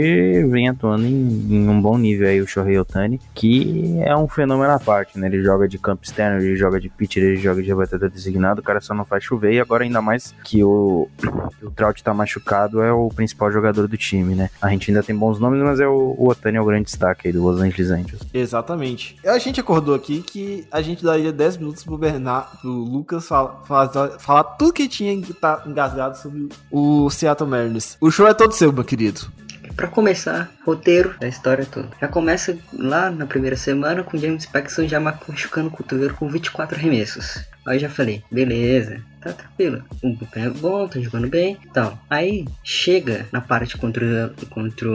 [0.49, 4.73] vem atuando em, em um bom nível aí o Shohei Otani, que é um fenômeno
[4.73, 5.27] à parte, né?
[5.27, 8.65] Ele joga de campo externo, ele joga de pitcher, ele joga de rebatedor designado, o
[8.65, 11.09] cara só não faz chover e agora ainda mais que o,
[11.63, 14.51] o Trout tá machucado, é o principal jogador do time, né?
[14.61, 17.29] A gente ainda tem bons nomes, mas é o, o Otani é o grande destaque
[17.29, 18.23] aí do Los Angeles Angels.
[18.33, 19.17] Exatamente.
[19.25, 23.63] A gente acordou aqui que a gente daria 10 minutos pro Bernardo, pro Lucas falar,
[24.19, 27.97] falar, tudo que tinha tá engasgado sobre o Seattle Mariners.
[28.01, 29.21] O show é todo seu, meu querido.
[29.81, 31.89] Pra começar, roteiro da história toda.
[31.99, 36.77] Já começa lá na primeira semana com James Paxson já machucando o cotovelo com 24
[36.77, 37.43] arremessos.
[37.67, 39.83] Aí já falei, beleza, tá tranquilo.
[40.03, 41.99] O bullpen é bom, tá jogando bem tal.
[42.11, 44.87] Aí chega na parte contra, contra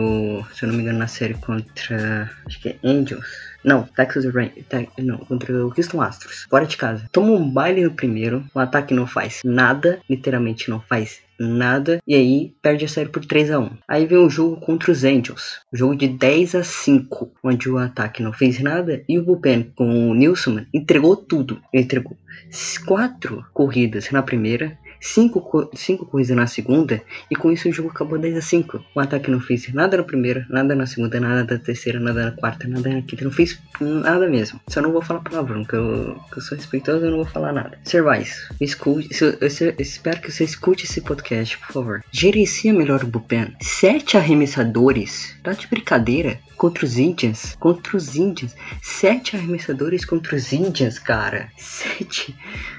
[0.54, 3.26] se eu não me engano, na série contra, acho que é Angels.
[3.64, 4.68] Não, Texas Rangers.
[4.70, 6.46] Te, não, contra o Houston Astros.
[6.48, 7.10] Fora de casa.
[7.12, 8.46] Toma um baile no primeiro.
[8.54, 10.00] O ataque não faz nada.
[10.08, 12.00] Literalmente não faz nada.
[12.08, 15.04] E aí perde a série por 3 a 1 Aí vem o jogo contra os
[15.04, 15.62] Angels.
[15.72, 19.04] Jogo de 10 a 5 Onde o ataque não fez nada.
[19.08, 21.62] E o Bullpen com o Nilsson entregou tudo.
[21.74, 22.18] Entregou
[22.86, 28.18] quatro corridas na primeira cinco, cinco corridas na segunda, e com isso o jogo acabou
[28.18, 28.84] 10 a 5.
[28.96, 32.32] O ataque não fez nada na primeira, nada na segunda, nada na terceira, nada na
[32.32, 34.60] quarta, nada na quinta, não fez nada mesmo.
[34.68, 37.52] Só não vou falar palavrão, que eu, que eu sou respeitoso, eu não vou falar
[37.52, 37.78] nada.
[37.84, 42.04] Servais, escute, eu, eu, eu, espero que você escute esse podcast, por favor.
[42.12, 43.56] Gerencia melhor o bullpen.
[43.62, 46.40] Sete arremessadores, tá de brincadeira?
[46.56, 47.56] contra os Indians.
[47.60, 48.56] Contra os Indians.
[48.82, 51.50] Sete arremessadores contra os Indians, cara.
[51.58, 52.36] Sete.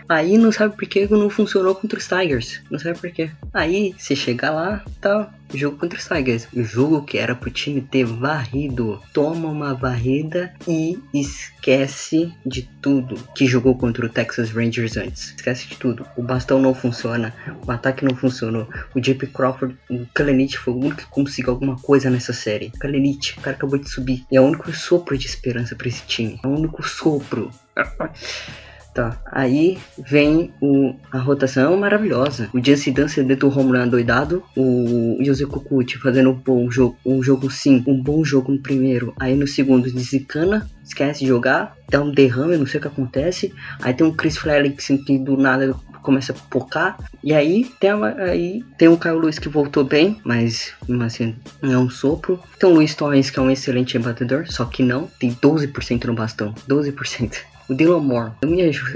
[0.08, 2.60] Aí não sabe por que não funcionou contra os Tigers.
[2.70, 3.30] Não sabe por quê.
[3.52, 5.32] Aí você chega lá, tá.
[5.54, 6.48] Jogo contra os Tigers.
[6.52, 9.00] O jogo que era pro time ter varrido.
[9.12, 15.34] Toma uma varrida e esquece de tudo que jogou contra o Texas Rangers antes.
[15.36, 16.06] Esquece de tudo.
[16.16, 17.34] O bastão não funciona.
[17.66, 18.68] O ataque não funcionou.
[18.94, 22.70] O JP Crawford, o Kalenich foi o único que conseguiu alguma coisa nessa série.
[22.78, 24.24] Kalenich, o cara acabou de subir.
[24.32, 26.40] É o único sopro de esperança para esse time.
[26.42, 27.50] É o único sopro.
[28.96, 32.48] Tá, aí vem o, a rotação maravilhosa.
[32.54, 34.42] O Jancy Dancer dentro do home run doidado.
[34.56, 39.12] O Jose Kukuchi fazendo um bom jogo, um jogo sim, um bom jogo no primeiro.
[39.20, 43.52] Aí no segundo desencana, esquece de jogar, dá um derrame, não sei o que acontece.
[43.82, 46.96] Aí tem um Chris Felix que do nada começa a pocar.
[47.22, 50.72] E aí tem, aí tem o Kyle Lewis que voltou bem, mas
[51.04, 52.40] assim, não é um sopro.
[52.58, 56.14] Tem o Luiz Torres que é um excelente batedor, só que não, tem 12% no
[56.14, 56.54] bastão.
[56.66, 57.55] 12%.
[57.68, 58.32] O Dylan Moore.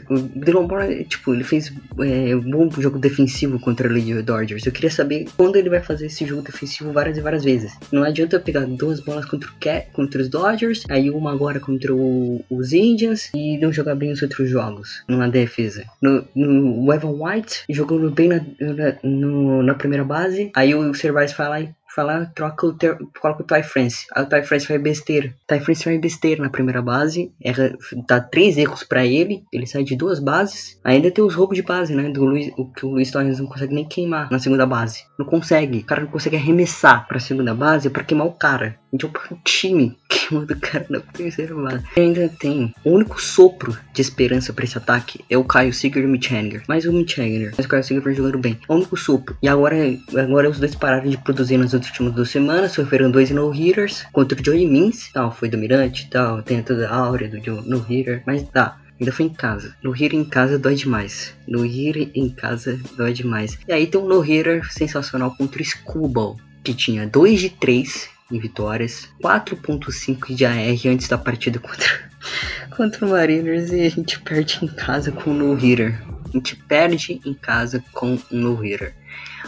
[0.09, 4.65] O Dylan Moore, tipo, ele fez é, um bom jogo defensivo contra o Dodgers.
[4.65, 7.73] Eu queria saber quando ele vai fazer esse jogo defensivo várias e várias vezes.
[7.93, 11.95] Não adianta pegar duas bolas contra, o Cat, contra os Dodgers, aí uma agora contra
[11.95, 15.85] o, os Indians e não jogar bem os outros jogos na defesa.
[16.01, 20.95] No, no o Evan White jogou bem na, na, no, na primeira base, aí o
[20.95, 22.77] Cervais vai lá e falar, troca o
[23.21, 24.07] coloca o Ty France.
[24.15, 25.35] Aí o Ty France vai besteira.
[25.47, 29.85] Ty France vai besteira na primeira base, erra, dá três erros para ele, ele sai
[29.85, 30.81] de duas bases.
[30.83, 32.09] Ainda tem os roubos de base, né?
[32.09, 35.05] Do Luiz, o que o Luiz Torres não consegue nem queimar na segunda base.
[35.19, 35.79] Não consegue.
[35.79, 38.79] O cara não consegue arremessar pra segunda base para queimar o cara.
[38.93, 41.85] Então para o time queimando o cara na terceira base.
[41.97, 46.03] E ainda tem o único sopro de esperança para esse ataque é o Caio Seager
[46.03, 46.63] e o Mitch Haniger.
[46.69, 48.59] Mais o Mitch Haniger, mas o Caio Seager vem jogando bem.
[48.69, 49.37] É o único sopro.
[49.43, 49.77] E agora,
[50.17, 54.45] agora os dois pararam de produzir nas últimas duas semanas, sofreram dois no-hitters contra o
[54.45, 58.81] Joey Mins, tal, foi dominante, tal, tem toda a áurea do no-hitter, mas tá.
[59.01, 59.75] Ainda foi em casa.
[59.83, 61.35] No hitter em casa dói demais.
[61.49, 63.59] No hitter em casa dói demais.
[63.67, 68.11] E aí tem um no hitter sensacional contra o Scubal, que tinha 2 de 3
[68.31, 72.11] em vitórias, 4.5 de AR antes da partida contra,
[72.77, 76.01] contra o Mariners e a gente perde em casa com o no hitter.
[76.27, 78.95] A gente perde em casa com um no hitter.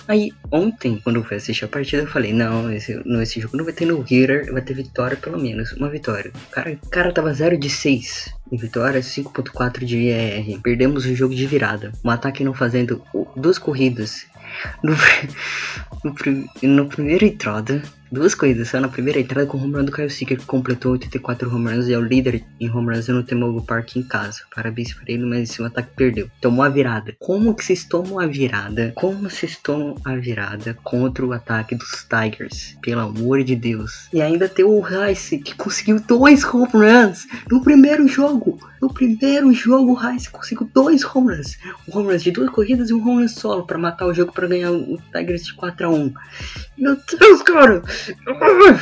[0.09, 3.65] Aí ontem, quando eu fui assistir a partida, eu falei, não, esse, esse jogo não
[3.65, 6.33] vai ter no hitter, vai ter vitória pelo menos, uma vitória.
[6.35, 10.61] O cara, o cara tava 0 de 6 em vitória, 5.4 de ER.
[10.63, 11.91] Perdemos o jogo de virada.
[12.05, 13.03] Um ataque não fazendo
[13.35, 14.27] duas corridas
[14.83, 14.95] no,
[16.05, 18.69] no, no primeiro entrada duas coisas.
[18.69, 21.73] Só na primeira entrada com o home run do Kyle Seeker, que completou 84 home
[21.73, 24.43] runs e é o líder em home runs no T-Mobile Park em casa.
[24.55, 26.31] Parabéns pra ele, mas o ataque perdeu.
[26.41, 27.17] Tomou a virada.
[27.19, 28.93] Como que vocês tomam a virada?
[28.95, 32.77] Como vocês tomam a virada contra o ataque dos Tigers?
[32.83, 34.09] Pelo amor de Deus.
[34.13, 38.42] E ainda tem o Rice, que conseguiu dois home runs no primeiro jogo.
[38.81, 41.59] No primeiro jogo, o Rice conseguiu dois home runs.
[41.89, 44.33] Um home runs de duas corridas e um home run solo para matar o jogo
[44.33, 46.15] para ganhar o Tigers de 4 a 1
[46.79, 47.83] Meu Deus, cara!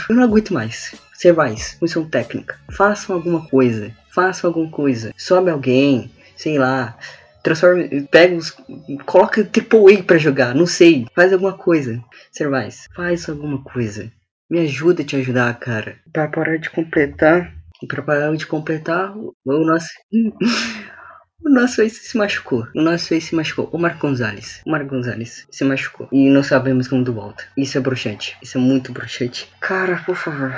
[0.08, 0.94] Eu não aguento mais.
[1.14, 2.58] Servais, missão técnica.
[2.70, 3.94] Façam alguma coisa.
[4.10, 5.12] Façam alguma coisa.
[5.16, 6.96] Sobe alguém, sei lá.
[7.42, 8.08] Transforme.
[8.10, 8.56] Pega os.
[9.04, 10.54] Coloca Triple A pra jogar.
[10.54, 11.06] Não sei.
[11.14, 12.02] Faz alguma coisa.
[12.30, 14.10] Servais, faz alguma coisa.
[14.48, 15.96] Me ajuda a te ajudar, cara.
[16.12, 17.54] Pra parar de completar.
[17.88, 19.88] Pra parar de completar o nosso.
[21.42, 22.66] O nosso Ace se machucou.
[22.74, 23.70] O nosso Ace se machucou.
[23.72, 24.60] O Marco Gonzalez.
[24.66, 26.06] O Marco Gonzalez se machucou.
[26.12, 27.44] E não sabemos quando volta.
[27.56, 28.36] Isso é bruxante.
[28.42, 29.48] Isso é muito bruxante.
[29.58, 30.52] Cara, por favor.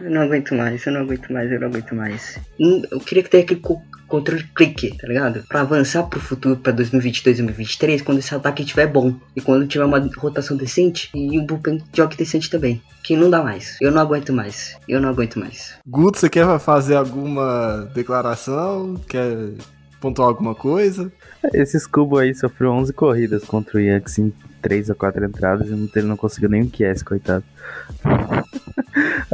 [0.00, 2.38] Eu não aguento mais, eu não aguento mais, eu não aguento mais.
[2.60, 3.62] Hum, eu queria que tenha aquele
[4.08, 5.44] controle clique, tá ligado?
[5.48, 9.14] Pra avançar pro futuro, pra 2022, 2023, quando esse ataque estiver bom.
[9.34, 12.82] E quando tiver uma rotação decente e um bullpen jogue decente também.
[13.02, 13.76] Que não dá mais.
[13.80, 14.76] Eu não aguento mais.
[14.88, 15.74] Eu não aguento mais.
[15.86, 18.94] Guto, você quer fazer alguma declaração?
[19.08, 19.52] Quer
[20.00, 21.10] pontuar alguma coisa?
[21.52, 25.72] Esse Scoobo aí sofreu 11 corridas contra o Yankees em 3 ou 4 entradas e
[25.72, 27.44] não, ele não conseguiu que é, coitado.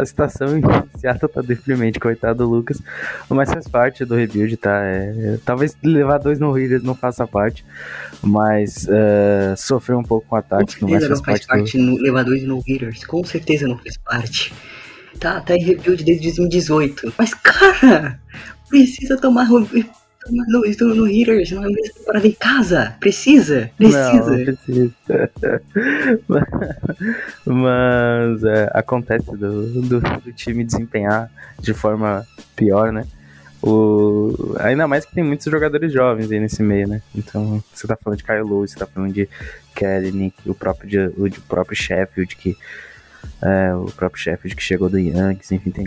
[0.00, 0.62] A situação em
[0.98, 2.80] Seattle tá deprimente, coitado do Lucas.
[3.28, 4.82] Mas faz parte do rebuild, tá?
[4.82, 7.64] É, talvez levar dois no Hitters não faça parte,
[8.22, 10.80] mas uh, sofreu um pouco com o ataque.
[10.80, 11.84] Com certeza não faz parte, do...
[11.84, 13.04] no levar dois no Hitters.
[13.04, 14.54] Com certeza não faz parte.
[15.18, 17.12] Tá, tá em rebuild desde 2018.
[17.18, 18.18] Mas, cara,
[18.70, 19.44] precisa tomar
[20.30, 22.96] no, estou no Hitters, não é mesmo temporada em casa.
[23.00, 24.36] Precisa, precisa.
[24.36, 24.92] Não precisa.
[27.46, 32.26] Mas é, acontece do, do, do, time desempenhar de forma
[32.56, 33.06] pior, né?
[33.62, 37.02] O, ainda mais que tem muitos jogadores jovens aí nesse meio, né?
[37.14, 39.28] Então, você tá falando de Kyle Lewis, você tá falando de
[39.74, 42.56] Kelly, o próprio, o, o próprio Sheffield, que
[43.42, 45.84] é, o próprio Sheffield que chegou do Yankees, enfim, tem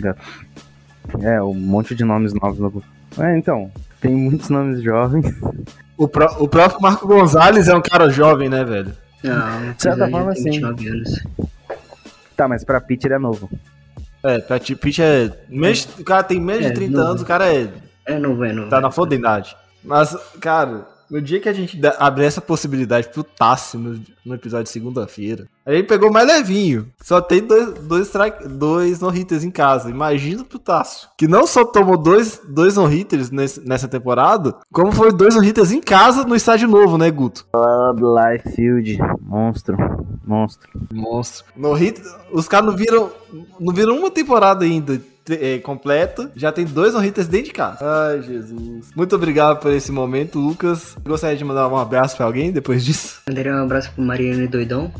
[1.22, 2.82] é, um monte de nomes novos no,
[3.18, 3.70] é, então,
[4.04, 5.34] tem muitos nomes jovens.
[5.96, 8.92] O, pró o próprio Marco Gonzalez é um cara jovem, né, velho?
[9.22, 10.60] Não, de certa forma, assim.
[12.36, 13.48] Tá, mas pra Pitt ele é novo.
[14.22, 15.32] É, pra Pitt é.
[15.48, 17.08] Menos, o cara tem menos é, de 30 novo.
[17.08, 17.70] anos, o cara é.
[18.04, 18.68] É novo, é novo.
[18.68, 19.56] Tá na flor da idade.
[19.82, 24.64] Mas, cara, no dia que a gente abrir essa possibilidade pro Tassi no, no episódio
[24.64, 26.88] de segunda-feira, a gente pegou mais levinho.
[27.02, 28.12] Só tem dois, dois,
[28.46, 29.90] dois no-hitters em casa.
[29.90, 31.08] Imagina pro Tasso.
[31.16, 36.24] Que não só tomou dois, dois no-hitters nessa temporada, como foi dois no-hitters em casa
[36.24, 37.46] no estádio novo, né, Guto?
[37.94, 38.98] Life Field.
[39.20, 39.76] Monstro.
[40.26, 40.70] Monstro.
[40.92, 41.44] Monstro.
[41.56, 42.02] No-hit,
[42.32, 43.10] os caras não viram,
[43.60, 45.00] não viram uma temporada ainda
[45.30, 46.30] é, completa.
[46.34, 47.78] Já tem dois no-hitters dentro de casa.
[47.80, 48.90] Ai, Jesus.
[48.94, 50.96] Muito obrigado por esse momento, Lucas.
[51.04, 53.20] Gostaria de mandar um abraço pra alguém depois disso?
[53.28, 54.92] Mandarei um abraço pro Mariano e Doidão.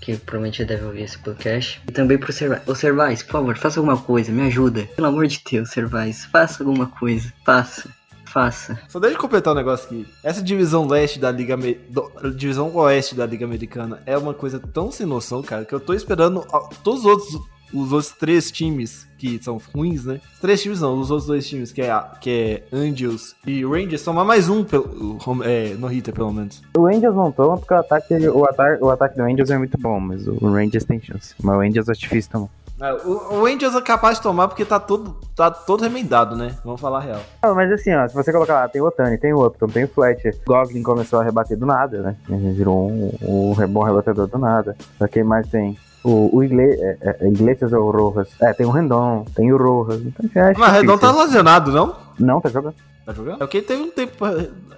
[0.00, 1.80] Que provavelmente deve ouvir esse podcast.
[1.88, 2.62] E também pro Servais.
[2.66, 4.88] Ô Servais, por favor, faça alguma coisa, me ajuda.
[4.94, 7.32] Pelo amor de Deus, Servais, faça alguma coisa.
[7.44, 7.88] Faça
[8.36, 8.78] faça.
[8.86, 10.06] Só deixa eu completar um negócio aqui.
[10.22, 11.56] Essa divisão leste da Liga
[11.88, 15.80] do, divisão oeste da Liga Americana é uma coisa tão sem noção, cara, que eu
[15.80, 16.44] tô esperando
[16.84, 17.40] todos os outros
[17.72, 20.20] os outros três times que são ruins, né?
[20.40, 24.24] Três times não, os outros dois times que é, que é Angels e Rangers tomar
[24.24, 26.62] mais um pelo, é, no Hitter, pelo menos.
[26.76, 29.78] O Angels não toma porque o ataque, o, ataque, o ataque do Angels é muito
[29.78, 31.34] bom, mas o Rangers tem chance.
[31.42, 32.48] Mas o Angels é difícil tomar.
[32.78, 36.54] É, o, o Angels é capaz de tomar porque tá todo, tá todo remendado, né?
[36.62, 37.20] Vamos falar a real.
[37.42, 39.84] Não, mas assim, ó, se você colocar lá, tem o Otani, tem o Upton, tem
[39.84, 40.38] o Fletcher.
[40.46, 42.16] Goblin começou a rebater do nada, né?
[42.28, 44.76] Virou um, um bom rebatedor do nada.
[44.98, 45.78] Pra quem mais tem?
[46.06, 48.28] O, o Igle, é, é, Iglesias ou o Rojas?
[48.40, 50.00] É, tem o Rendon, tem o Rojas.
[50.00, 51.96] Então já Mas o Rendon tá lesionado, não?
[52.16, 52.76] Não, tá jogando.
[53.04, 53.34] Tá jogando?
[53.34, 54.24] É porque teve um tempo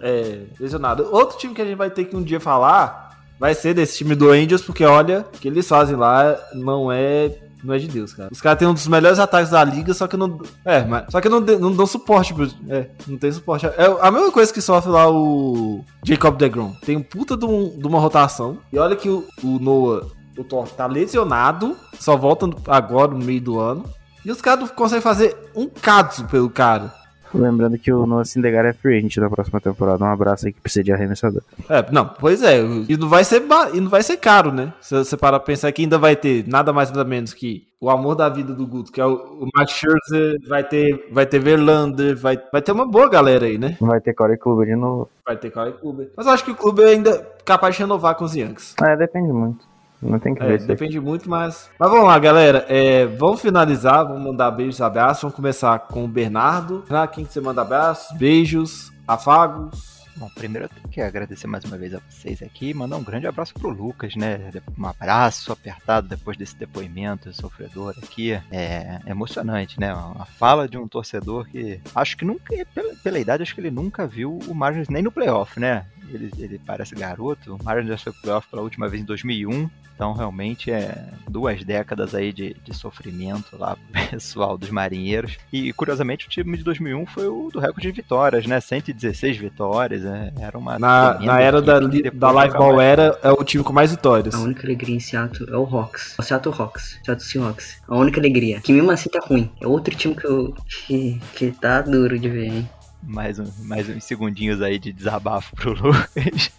[0.00, 1.06] é, lesionado.
[1.12, 4.14] Outro time que a gente vai ter que um dia falar vai ser desse time
[4.14, 7.30] do Angels, porque olha, o que eles fazem lá não é
[7.62, 8.30] não é de Deus, cara.
[8.32, 10.40] Os caras têm um dos melhores ataques da liga, só que não.
[10.64, 11.04] É, mas.
[11.10, 12.32] Só que não, não dão suporte.
[12.32, 13.66] Pro, é, não tem suporte.
[13.66, 16.72] É a mesma coisa que sofre lá o Jacob DeGrom.
[16.86, 18.58] Tem um puta de, um, de uma rotação.
[18.72, 20.06] E olha que o, o Noah
[20.38, 23.84] o Thor tá lesionado, só volta agora no meio do ano.
[24.24, 26.92] E os caras conseguem fazer um caso pelo cara.
[27.34, 30.02] Lembrando que o Noah Syndergaard é free agent na próxima temporada.
[30.02, 31.42] Um abraço aí que precisa de arremessador.
[31.68, 32.60] É, não, pois é.
[32.88, 33.42] E não vai ser,
[33.74, 34.72] e não vai ser caro, né?
[34.80, 37.90] Se você parar pra pensar que ainda vai ter nada mais nada menos que o
[37.90, 41.38] amor da vida do Guto, que é o, o Max Scherzer, vai ter, vai ter
[41.38, 43.76] Verlander, vai, vai ter uma boa galera aí, né?
[43.80, 45.08] Vai ter Corey Kluber de novo.
[45.24, 46.10] Vai ter Corey Kluber.
[46.16, 48.74] Mas eu acho que o clube é ainda capaz de renovar com os Yankees.
[48.82, 49.67] É, depende muito.
[50.00, 50.60] Não tem que ver.
[50.60, 51.70] É, depende muito, mas.
[51.78, 52.64] Mas vamos lá, galera.
[52.68, 55.22] É, vamos finalizar, vamos mandar beijos, abraços.
[55.22, 56.84] Vamos começar com o Bernardo.
[57.12, 58.16] Quem que você manda abraços?
[58.16, 59.98] Beijos, afagos.
[60.18, 63.04] Bom, primeiro eu tenho que agradecer mais uma vez a vocês aqui e mandar um
[63.04, 64.50] grande abraço pro Lucas, né?
[64.76, 68.32] Um abraço apertado depois desse depoimento sofredor aqui.
[68.50, 69.94] É emocionante, né?
[69.94, 73.70] Uma fala de um torcedor que acho que nunca, pela, pela idade, acho que ele
[73.70, 75.86] nunca viu o Margins nem no playoff, né?
[76.12, 77.54] Ele, ele parece garoto.
[77.54, 79.68] O Marlins já foi playoff pela última vez em 2001.
[79.98, 83.76] Então, realmente, é duas décadas aí de, de sofrimento lá
[84.10, 85.36] pessoal dos marinheiros.
[85.52, 88.60] E, curiosamente, o time de 2001 foi o do recorde de vitórias, né?
[88.60, 90.02] 116 vitórias.
[90.02, 90.32] Né?
[90.38, 90.78] Era uma.
[90.78, 94.36] Na, na era da, da Live Ball Era, é o time com mais vitórias.
[94.36, 96.14] A única alegria em Seattle é o Hawks.
[96.16, 97.00] O Seattle Hawks.
[97.04, 97.82] Seattle Seahawks.
[97.88, 98.60] A única alegria.
[98.60, 99.50] Que mesmo assim tá ruim.
[99.60, 100.54] É outro time que, eu,
[100.86, 102.68] que, que tá duro de ver, hein?
[103.02, 106.50] Mais, um, mais uns segundinhos aí de desabafo pro Lucas.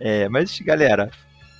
[0.00, 1.10] É, mas, galera.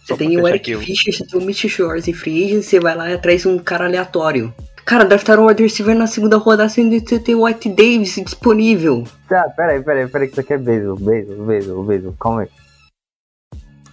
[0.05, 2.97] Você tem o Eric Fischer, você tem o Mitch Shores em Free Agent, você vai
[2.97, 4.53] lá e traz um cara aleatório.
[4.85, 8.16] Cara, draftaram o wide receiver na segunda rodada sendo que você tem o White Davis
[8.16, 9.05] disponível.
[9.29, 12.49] Tá, peraí, peraí, peraí, que isso aqui é beisebol, beisebol, beisebol, beisebol, calma aí.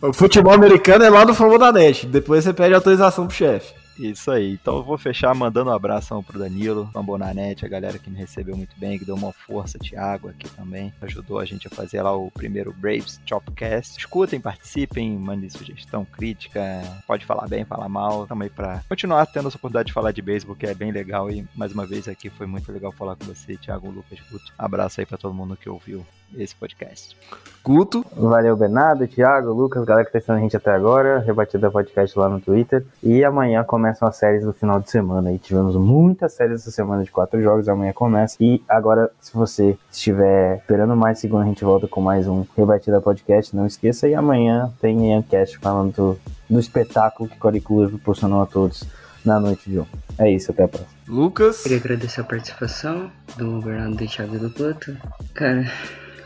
[0.02, 2.08] O futebol americano é lá do Fórmula da Net.
[2.08, 3.74] Depois você pede autorização pro chefe.
[4.00, 4.54] Isso aí.
[4.54, 8.18] Então eu vou fechar mandando um abração pro Danilo, a Bonanete, a galera que me
[8.18, 12.02] recebeu muito bem, que deu uma força, Thiago aqui também, ajudou a gente a fazer
[12.02, 14.00] lá o primeiro Braves Chopcast.
[14.00, 19.58] Escutem, participem, mandem sugestão, crítica, pode falar bem, falar mal, também pra continuar tendo essa
[19.58, 22.48] oportunidade de falar de beisebol, que é bem legal e mais uma vez aqui foi
[22.48, 24.54] muito legal falar com você, Thiago Lucas Guto.
[24.58, 26.06] Abraço aí pra todo mundo que ouviu
[26.38, 27.16] esse podcast.
[27.64, 28.06] Guto.
[28.16, 31.20] Valeu, Bernardo, Thiago, Lucas, galera que tá assistindo a gente até agora.
[31.20, 32.86] Rebatida podcast lá no Twitter.
[33.04, 35.32] E amanhã começam as séries do final de semana.
[35.32, 37.68] E tivemos muitas séries essa semana de quatro jogos.
[37.68, 38.38] Amanhã começa.
[38.40, 43.02] E agora, se você estiver esperando mais, segunda a gente volta com mais um Rebatida
[43.02, 43.56] podcast.
[43.56, 44.08] Não esqueça.
[44.08, 46.20] E amanhã tem Iancast falando do,
[46.50, 48.86] do espetáculo que Kluber proporcionou a todos
[49.26, 50.00] na noite de ontem.
[50.18, 51.00] É isso, até a próxima.
[51.08, 51.64] Lucas.
[51.64, 54.96] Queria agradecer a participação do Bernardo, do Thiago e do Pluto.
[55.34, 55.66] Cara,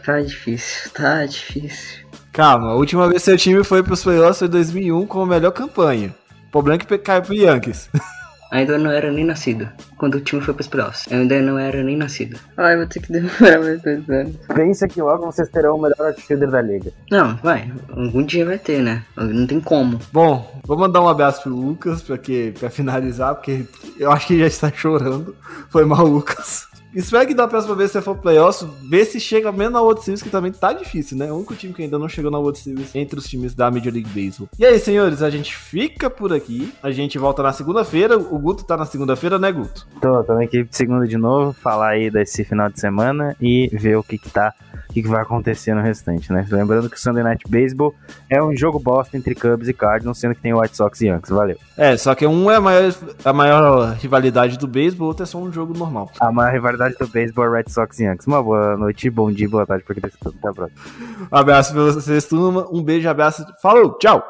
[0.05, 2.03] tá difícil, tá difícil.
[2.31, 5.25] Calma, a última vez que seu time foi pros playoffs foi em 2001 com a
[5.25, 6.13] melhor campanha.
[6.47, 7.89] O problema é que caiu pro Yankees.
[8.53, 9.67] Ainda não era nem nascido.
[9.97, 11.07] Quando o time foi pros playoffs.
[11.09, 12.39] Eu ainda não era nem nascido.
[12.55, 14.35] Ai, vou ter que demorar mais dois anos.
[14.53, 16.93] Pensa que logo vocês terão o melhor outfielder da liga.
[17.09, 17.71] Não, vai.
[17.89, 19.03] Algum dia vai ter, né?
[19.17, 19.99] Não tem como.
[20.11, 23.65] Bom, vou mandar um abraço pro Lucas pra, que, pra finalizar, porque
[23.99, 25.35] eu acho que ele já está chorando.
[25.71, 26.67] Foi mal, Lucas.
[26.95, 30.03] Espero que da próxima vez que você for playoffs, vê se chega mesmo na World
[30.03, 31.31] Series, que também tá difícil, né?
[31.31, 33.91] O único time que ainda não chegou na World Series entre os times da Major
[33.91, 34.47] League Baseball.
[34.59, 36.71] E aí, senhores, a gente fica por aqui.
[36.83, 38.17] A gente volta na segunda-feira.
[38.17, 39.87] O Guto tá na segunda-feira, né, Guto?
[39.99, 43.69] Tô, tô na equipe de segunda de novo, falar aí desse final de semana e
[43.73, 44.53] ver o que que tá,
[44.99, 46.45] o que vai acontecer no restante, né?
[46.49, 47.93] Lembrando que o Sunday Night Baseball
[48.29, 51.31] é um jogo bosta entre Cubs e Cardinals, sendo que tem White Sox e Yankees.
[51.31, 51.57] Valeu.
[51.77, 52.93] É, só que um é a maior,
[53.25, 56.11] a maior rivalidade do beisebol, o outro é só um jogo normal.
[56.19, 58.27] A maior rivalidade do beisebol é Red Sox e Yankees.
[58.27, 60.35] Uma boa noite, bom dia, boa tarde, porque desse tudo.
[60.39, 60.79] Até a próxima.
[61.31, 62.67] Um abraço pra vocês, turma.
[62.71, 63.45] Um beijo, abraço.
[63.61, 64.23] Falou, tchau!